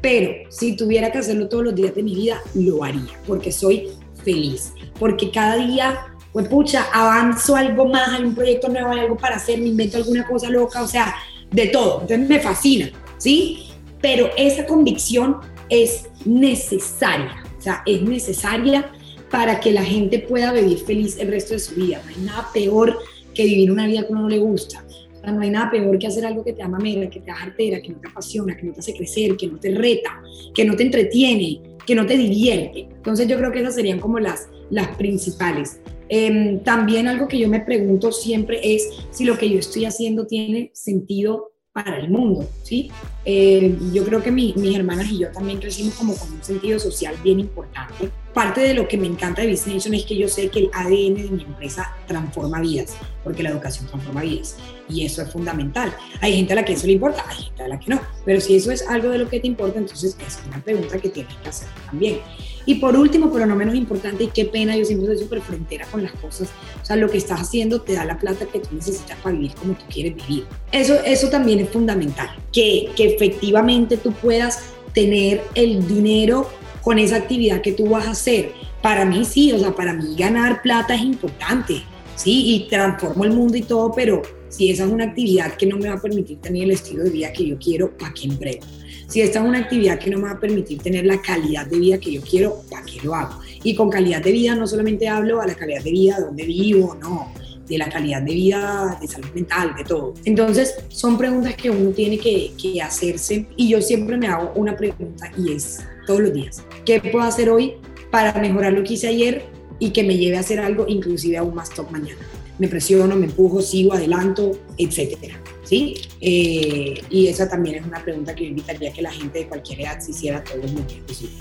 Pero 0.05 0.35
si 0.51 0.77
tuviera 0.77 1.11
que 1.11 1.17
hacerlo 1.17 1.49
todos 1.49 1.64
los 1.64 1.75
días 1.75 1.95
de 1.95 2.03
mi 2.03 2.14
vida, 2.14 2.38
lo 2.55 2.85
haría, 2.85 3.19
porque 3.27 3.51
soy 3.51 3.88
feliz, 4.23 4.75
porque 4.99 5.31
cada 5.31 5.57
día, 5.57 6.14
pues 6.31 6.47
pucha, 6.47 6.85
avanzo 6.93 7.57
algo 7.57 7.87
más, 7.87 8.11
hay 8.11 8.25
un 8.25 8.35
proyecto 8.35 8.69
nuevo, 8.69 8.90
hay 8.90 8.99
algo 8.99 9.17
para 9.17 9.37
hacer, 9.37 9.59
me 9.61 9.69
invento 9.69 9.97
alguna 9.97 10.27
cosa 10.27 10.51
loca, 10.51 10.83
o 10.83 10.87
sea, 10.87 11.14
de 11.51 11.69
todo. 11.69 12.03
Entonces 12.03 12.29
me 12.29 12.38
fascina, 12.38 12.93
¿sí? 13.17 13.71
Pero 14.03 14.29
esa 14.37 14.67
convicción 14.67 15.38
es 15.71 16.05
necesaria, 16.27 17.43
o 17.59 17.62
sea, 17.62 17.83
es 17.87 18.03
necesaria 18.03 18.93
para 19.31 19.59
que 19.59 19.73
la 19.73 19.83
gente 19.83 20.19
pueda 20.19 20.53
vivir 20.53 20.81
feliz 20.81 21.17
el 21.19 21.29
resto 21.29 21.55
de 21.55 21.61
su 21.61 21.77
vida. 21.77 22.03
No 22.05 22.11
hay 22.11 22.27
nada 22.27 22.51
peor 22.53 22.99
que 23.33 23.47
vivir 23.47 23.73
una 23.73 23.87
vida 23.87 24.07
que 24.07 24.12
uno 24.12 24.21
no 24.21 24.29
le 24.29 24.38
gusta 24.38 24.85
no 25.32 25.40
hay 25.40 25.50
nada 25.50 25.70
peor 25.70 25.98
que 25.98 26.06
hacer 26.06 26.24
algo 26.24 26.44
que 26.44 26.52
te 26.52 26.62
ama 26.62 26.78
mera, 26.78 27.08
que 27.08 27.20
te 27.20 27.26
da 27.26 27.42
artera, 27.42 27.80
que 27.80 27.90
no 27.90 28.00
te 28.00 28.08
apasiona, 28.08 28.56
que 28.56 28.64
no 28.64 28.72
te 28.72 28.80
hace 28.80 28.94
crecer, 28.94 29.37
que 29.37 29.46
no 29.46 29.58
te 29.58 29.74
reta, 29.74 30.22
que 30.54 30.64
no 30.64 30.76
te 30.76 30.82
entretiene, 30.84 31.60
que 31.87 31.94
no 31.94 32.06
te 32.06 32.16
divierte. 32.16 32.88
Entonces 32.94 33.26
yo 33.28 33.37
creo 33.37 33.52
que 33.52 33.60
esas 33.60 33.74
serían 33.74 34.00
como 34.00 34.18
las, 34.18 34.48
las 34.70 34.96
principales. 34.96 35.80
Em, 36.08 36.60
también 36.62 37.08
algo 37.08 37.28
que 37.28 37.38
yo 37.38 37.48
me 37.48 37.60
pregunto 37.60 38.12
siempre 38.12 38.60
es 38.62 38.88
si 39.10 39.24
lo 39.24 39.38
que 39.38 39.48
yo 39.48 39.58
estoy 39.58 39.84
haciendo 39.87 40.26
tiene 40.26 40.70
sentido 40.74 41.52
para 41.72 41.98
el 41.98 42.10
mundo, 42.10 42.46
¿sí? 42.62 42.90
Eh, 43.24 43.76
yo 43.92 44.04
creo 44.04 44.22
que 44.22 44.30
mis 44.30 44.54
hermanas 44.76 45.10
y 45.10 45.18
yo 45.18 45.28
también 45.32 45.58
crecimos 45.58 45.94
como 45.94 46.16
con 46.16 46.30
un 46.32 46.42
sentido 46.42 46.78
social 46.78 47.14
bien 47.22 47.40
importante. 47.40 48.10
Parte 48.34 48.60
de 48.60 48.74
lo 48.74 48.88
que 48.88 48.98
me 48.98 49.06
encanta 49.06 49.42
de 49.42 49.50
Business 49.50 49.76
Nation 49.76 49.94
es 49.94 50.04
que 50.04 50.16
yo 50.16 50.28
sé 50.28 50.48
que 50.48 50.58
el 50.58 50.70
ADN 50.72 51.14
de 51.14 51.30
mi 51.30 51.42
empresa 51.44 51.94
transforma 52.06 52.60
vidas, 52.60 52.96
porque 53.22 53.42
la 53.42 53.50
educación 53.50 53.87
transforma 53.87 54.22
vidas. 54.22 54.56
Y 54.88 55.04
eso 55.04 55.22
es 55.22 55.30
fundamental. 55.30 55.94
Hay 56.20 56.37
gente 56.37 56.52
a 56.52 56.56
la 56.56 56.64
que 56.64 56.72
eso 56.72 56.87
le 56.87 56.94
importa, 56.94 57.24
hay 57.28 57.44
gente 57.44 57.62
a 57.62 57.68
la 57.68 57.78
que 57.78 57.90
no. 57.90 58.00
Pero 58.24 58.40
si 58.40 58.56
eso 58.56 58.72
es 58.72 58.87
algo 58.88 59.08
de 59.10 59.18
lo 59.18 59.28
que 59.28 59.40
te 59.40 59.46
importa, 59.46 59.78
entonces 59.78 60.16
es 60.26 60.40
una 60.46 60.62
pregunta 60.62 60.98
que 60.98 61.08
tienes 61.08 61.34
que 61.37 61.48
hacer 61.48 61.68
también. 61.87 62.18
Y 62.66 62.76
por 62.76 62.96
último, 62.96 63.30
pero 63.30 63.46
no 63.46 63.54
menos 63.54 63.74
importante, 63.74 64.24
y 64.24 64.28
qué 64.28 64.46
pena, 64.46 64.76
yo 64.76 64.84
siempre 64.84 65.08
soy 65.08 65.18
súper 65.18 65.40
frontera 65.42 65.87
con 65.90 66.02
las 66.02 66.12
cosas. 66.12 66.48
O 66.82 66.84
sea, 66.84 66.96
lo 66.96 67.10
que 67.10 67.18
estás 67.18 67.40
haciendo 67.40 67.82
te 67.82 67.92
da 67.92 68.04
la 68.04 68.18
plata 68.18 68.46
que 68.46 68.58
tú 68.58 68.68
necesitas 68.74 69.18
para 69.18 69.34
vivir 69.34 69.54
como 69.54 69.74
tú 69.74 69.84
quieres 69.92 70.16
vivir. 70.16 70.46
Eso, 70.72 70.94
eso 71.04 71.28
también 71.28 71.60
es 71.60 71.68
fundamental, 71.68 72.28
que, 72.52 72.90
que 72.96 73.13
efectivamente 73.14 73.96
tú 73.96 74.12
puedas 74.12 74.61
tener 74.92 75.42
el 75.55 75.87
dinero 75.87 76.48
con 76.83 76.98
esa 76.98 77.16
actividad 77.16 77.62
que 77.62 77.72
tú 77.72 77.88
vas 77.88 78.07
a 78.07 78.11
hacer. 78.11 78.53
Para 78.83 79.05
mí 79.05 79.24
sí, 79.24 79.53
o 79.53 79.59
sea, 79.59 79.74
para 79.74 79.94
mí 79.94 80.14
ganar 80.16 80.62
plata 80.62 80.94
es 80.94 81.03
importante, 81.03 81.83
sí, 82.14 82.55
y 82.55 82.68
transformo 82.68 83.24
el 83.24 83.33
mundo 83.33 83.57
y 83.57 83.62
todo, 83.62 83.92
pero 83.92 84.22
si 84.48 84.70
esa 84.70 84.85
es 84.85 84.92
una 84.92 85.05
actividad 85.05 85.57
que 85.57 85.66
no 85.66 85.79
me 85.79 85.88
va 85.88 85.94
a 85.94 86.00
permitir 86.00 86.38
tener 86.40 86.64
el 86.64 86.70
estilo 86.72 87.03
de 87.03 87.11
vida 87.11 87.33
que 87.33 87.46
yo 87.46 87.59
quiero, 87.59 87.90
¿para 87.96 88.12
qué 88.12 88.27
emprego? 88.27 88.64
Si 89.09 89.20
esta 89.20 89.40
es 89.40 89.46
una 89.46 89.59
actividad 89.59 89.98
que 89.98 90.11
no 90.11 90.18
me 90.18 90.24
va 90.24 90.33
a 90.33 90.40
permitir 90.40 90.79
tener 90.79 91.07
la 91.07 91.20
calidad 91.20 91.66
de 91.66 91.79
vida 91.79 91.98
que 91.98 92.12
yo 92.12 92.20
quiero, 92.22 92.62
¿para 92.70 92.85
qué 92.85 93.00
lo 93.03 93.14
hago? 93.14 93.40
Y 93.62 93.74
con 93.74 93.90
calidad 93.90 94.22
de 94.22 94.33
vida 94.33 94.55
no 94.55 94.66
solamente 94.66 95.09
hablo 95.09 95.40
a 95.40 95.46
la 95.46 95.55
calidad 95.55 95.83
de 95.83 95.90
vida, 95.90 96.20
donde 96.20 96.44
vivo, 96.44 96.96
no. 97.00 97.33
De 97.66 97.79
la 97.79 97.88
calidad 97.88 98.22
de 98.22 98.35
vida, 98.35 98.98
de 99.00 99.07
salud 99.09 99.29
mental, 99.35 99.74
de 99.77 99.85
todo. 99.85 100.14
Entonces, 100.24 100.74
son 100.88 101.16
preguntas 101.16 101.55
que 101.57 101.70
uno 101.70 101.90
tiene 101.90 102.18
que, 102.18 102.53
hacerse 102.83 103.46
y 103.57 103.68
yo 103.68 103.81
siempre 103.81 104.16
me 104.16 104.27
hago 104.27 104.53
una 104.57 104.77
pregunta 104.77 105.31
y 105.38 105.53
es 105.53 105.81
todos 106.07 106.20
los 106.20 106.35
días, 106.35 106.62
¿qué 106.85 107.00
puedo 107.00 107.24
hacer 107.24 107.48
hoy 107.48 107.74
para 108.11 108.33
mejorar 108.40 108.72
lo 108.72 108.83
que 108.83 108.94
hice 108.94 109.09
ayer 109.09 109.44
y 109.79 109.90
que 109.90 110.03
me 110.03 110.16
lleve 110.16 110.37
a 110.37 110.40
hacer 110.40 110.61
algo 110.61 110.85
inclusive 110.88 111.38
aún 111.38 111.55
más 111.55 111.70
top 111.70 111.90
mañana? 111.90 112.20
Me 112.59 112.68
presiono, 112.68 113.16
me 113.16 113.27
empujo, 113.27 113.62
sigo, 113.62 113.94
adelanto, 113.94 114.53
etcétera. 114.77 115.40
¿Sí? 115.64 115.94
Eh, 116.20 117.03
y 117.09 117.29
esa 117.29 117.48
también 117.48 117.77
es 117.77 117.87
una 117.87 118.03
pregunta 118.03 118.35
que 118.35 118.44
yo 118.44 118.50
invitaría 118.50 118.90
a 118.90 118.92
que 118.92 119.00
la 119.00 119.11
gente 119.11 119.40
de 119.40 119.48
cualquier 119.48 119.81
edad 119.81 119.98
se 120.00 120.11
hiciera 120.11 120.44
todos 120.44 120.70
los 120.70 120.87
días 120.87 121.00
posible. 121.07 121.37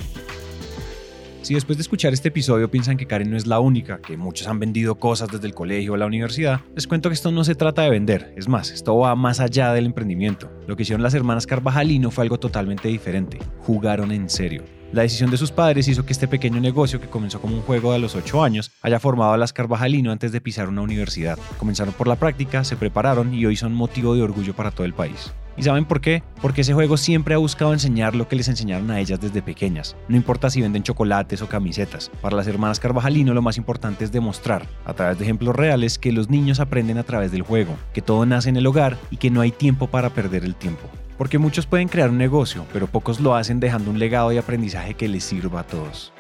Si 1.44 1.54
después 1.54 1.78
de 1.78 1.82
escuchar 1.82 2.14
este 2.14 2.30
episodio 2.30 2.72
piensan 2.72 2.96
que 2.96 3.06
Karen 3.06 3.30
no 3.30 3.36
es 3.36 3.48
la 3.48 3.60
única, 3.60 4.00
que 4.00 4.16
muchos 4.16 4.48
han 4.48 4.60
vendido 4.60 4.96
cosas 4.96 5.28
desde 5.30 5.46
el 5.46 5.54
colegio 5.54 5.92
o 5.92 5.98
la 5.98 6.06
universidad, 6.06 6.62
les 6.74 6.88
cuento 6.88 7.10
que 7.10 7.16
esto 7.16 7.34
no 7.34 7.44
se 7.44 7.54
trata 7.54 7.82
de 7.82 7.90
vender, 7.90 8.34
es 8.38 8.48
más, 8.48 8.72
esto 8.72 8.98
va 8.98 9.14
más 9.16 9.42
allá 9.42 9.74
del 9.74 9.86
emprendimiento. 9.86 10.50
Lo 10.68 10.78
que 10.78 10.84
hicieron 10.84 11.04
las 11.04 11.14
hermanas 11.14 11.46
Carvajalino 11.46 12.12
fue 12.12 12.22
algo 12.22 12.40
totalmente 12.40 12.88
diferente, 12.88 13.40
jugaron 13.60 14.14
en 14.14 14.30
serio. 14.30 14.64
La 14.94 15.02
decisión 15.02 15.32
de 15.32 15.38
sus 15.38 15.52
padres 15.52 15.90
hizo 15.90 16.06
que 16.06 16.14
este 16.14 16.30
pequeño 16.30 16.62
negocio, 16.62 17.02
que 17.02 17.10
comenzó 17.10 17.42
como 17.42 17.56
un 17.56 17.62
juego 17.64 17.92
de 17.92 18.00
los 18.00 18.16
8 18.16 18.42
años, 18.42 18.72
haya 18.82 19.02
formado 19.02 19.34
a 19.34 19.38
las 19.38 19.52
Carvajalino 19.52 20.14
antes 20.14 20.32
de 20.32 20.40
pisar 20.40 20.70
una 20.70 20.82
universidad. 20.82 21.38
Comenzaron 21.58 21.94
por 21.94 22.08
la 22.08 22.16
práctica, 22.16 22.64
se 22.64 22.78
prepararon 22.78 23.34
y 23.34 23.46
hoy 23.46 23.58
son 23.58 23.74
motivo 23.74 24.16
de 24.16 24.22
orgullo 24.22 24.56
para 24.56 24.72
todo 24.72 24.86
el 24.86 24.94
país. 24.94 25.34
¿Y 25.56 25.64
saben 25.64 25.86
por 25.86 26.02
qué? 26.02 26.24
Porque 26.42 26.62
ese 26.62 26.74
juego 26.74 26.98
siempre 26.98 27.36
ha 27.36 27.38
buscado 27.38 27.74
enseñar 27.74 28.16
lo 28.16 28.28
que 28.28 28.36
les 28.36 28.48
enseñaron 28.48 28.90
a 28.92 29.00
ellas 29.00 29.20
desde 29.20 29.42
pequeñas. 29.42 29.96
No 30.08 30.16
importa 30.16 30.50
si 30.50 30.62
venden 30.62 30.84
chocolates 30.84 31.42
o 31.42 31.48
camisetas. 31.48 32.10
Para 32.22 32.36
las 32.36 32.48
hermanas 32.48 32.80
Carvajalino 32.80 33.34
lo 33.34 33.42
más 33.42 33.58
importante 33.58 34.04
es 34.04 34.12
demostrar, 34.12 34.66
a 34.86 34.94
través 34.94 35.18
de 35.18 35.26
ejemplos 35.26 35.56
reales, 35.56 36.00
que 36.00 36.12
los 36.12 36.30
niños 36.30 36.60
aprenden 36.60 36.98
a 36.98 37.04
través 37.04 37.32
del 37.32 37.44
juego, 37.44 37.76
que 37.94 38.02
todo 38.02 38.26
nace 38.26 38.50
en 38.50 38.58
el 38.58 38.68
hogar 38.68 38.98
y 39.12 39.18
que 39.18 39.30
no 39.30 39.42
hay 39.42 39.52
tiempo 39.52 39.88
para 39.88 40.10
perder 40.10 40.44
el 40.44 40.56
tiempo. 40.56 40.90
Porque 41.18 41.38
muchos 41.38 41.66
pueden 41.68 41.88
crear 41.88 42.10
un 42.10 42.18
negocio, 42.18 42.66
pero 42.74 42.88
pocos 42.88 43.20
lo 43.20 43.36
hacen 43.36 43.60
dejando 43.60 43.92
un 43.92 44.00
legado 44.00 44.30
de 44.30 44.40
aprendizaje 44.40 44.96
que 44.96 45.08
les 45.08 45.24
sirva 45.24 45.62
a 45.62 45.64
todos. 45.64 46.13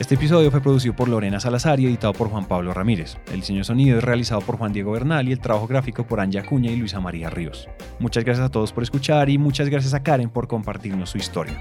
Este 0.00 0.14
episodio 0.14 0.50
fue 0.50 0.62
producido 0.62 0.96
por 0.96 1.10
Lorena 1.10 1.40
Salazar 1.40 1.78
y 1.78 1.84
editado 1.84 2.14
por 2.14 2.30
Juan 2.30 2.46
Pablo 2.46 2.72
Ramírez. 2.72 3.18
El 3.30 3.40
diseño 3.40 3.64
sonido 3.64 3.98
es 3.98 4.02
realizado 4.02 4.40
por 4.40 4.56
Juan 4.56 4.72
Diego 4.72 4.92
Bernal 4.92 5.28
y 5.28 5.32
el 5.32 5.40
trabajo 5.40 5.66
gráfico 5.66 6.06
por 6.06 6.20
Anja 6.20 6.42
Cuña 6.42 6.70
y 6.70 6.76
Luisa 6.76 7.00
María 7.00 7.28
Ríos. 7.28 7.68
Muchas 7.98 8.24
gracias 8.24 8.46
a 8.46 8.50
todos 8.50 8.72
por 8.72 8.82
escuchar 8.82 9.28
y 9.28 9.36
muchas 9.36 9.68
gracias 9.68 9.92
a 9.92 10.02
Karen 10.02 10.30
por 10.30 10.48
compartirnos 10.48 11.10
su 11.10 11.18
historia. 11.18 11.54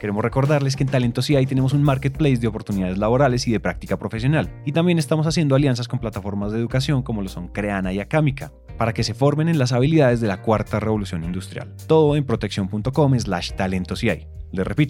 Queremos 0.00 0.24
recordarles 0.24 0.74
que 0.74 0.82
en 0.82 0.88
Talento 0.88 1.22
CI 1.22 1.46
tenemos 1.46 1.72
un 1.72 1.84
marketplace 1.84 2.38
de 2.38 2.48
oportunidades 2.48 2.98
laborales 2.98 3.46
y 3.46 3.52
de 3.52 3.60
práctica 3.60 3.96
profesional. 3.96 4.50
Y 4.64 4.72
también 4.72 4.98
estamos 4.98 5.28
haciendo 5.28 5.54
alianzas 5.54 5.86
con 5.86 6.00
plataformas 6.00 6.50
de 6.50 6.58
educación 6.58 7.02
como 7.02 7.22
lo 7.22 7.28
son 7.28 7.46
Creana 7.46 7.92
y 7.92 8.00
Acámica, 8.00 8.52
para 8.76 8.92
que 8.92 9.04
se 9.04 9.14
formen 9.14 9.48
en 9.48 9.58
las 9.58 9.72
habilidades 9.72 10.20
de 10.20 10.26
la 10.26 10.42
cuarta 10.42 10.80
revolución 10.80 11.22
industrial. 11.22 11.72
Todo 11.86 12.16
en 12.16 12.24
protección.com 12.24 13.18
slash 13.18 13.52
talento 13.52 13.94
Les 14.52 14.66
repito, 14.66 14.84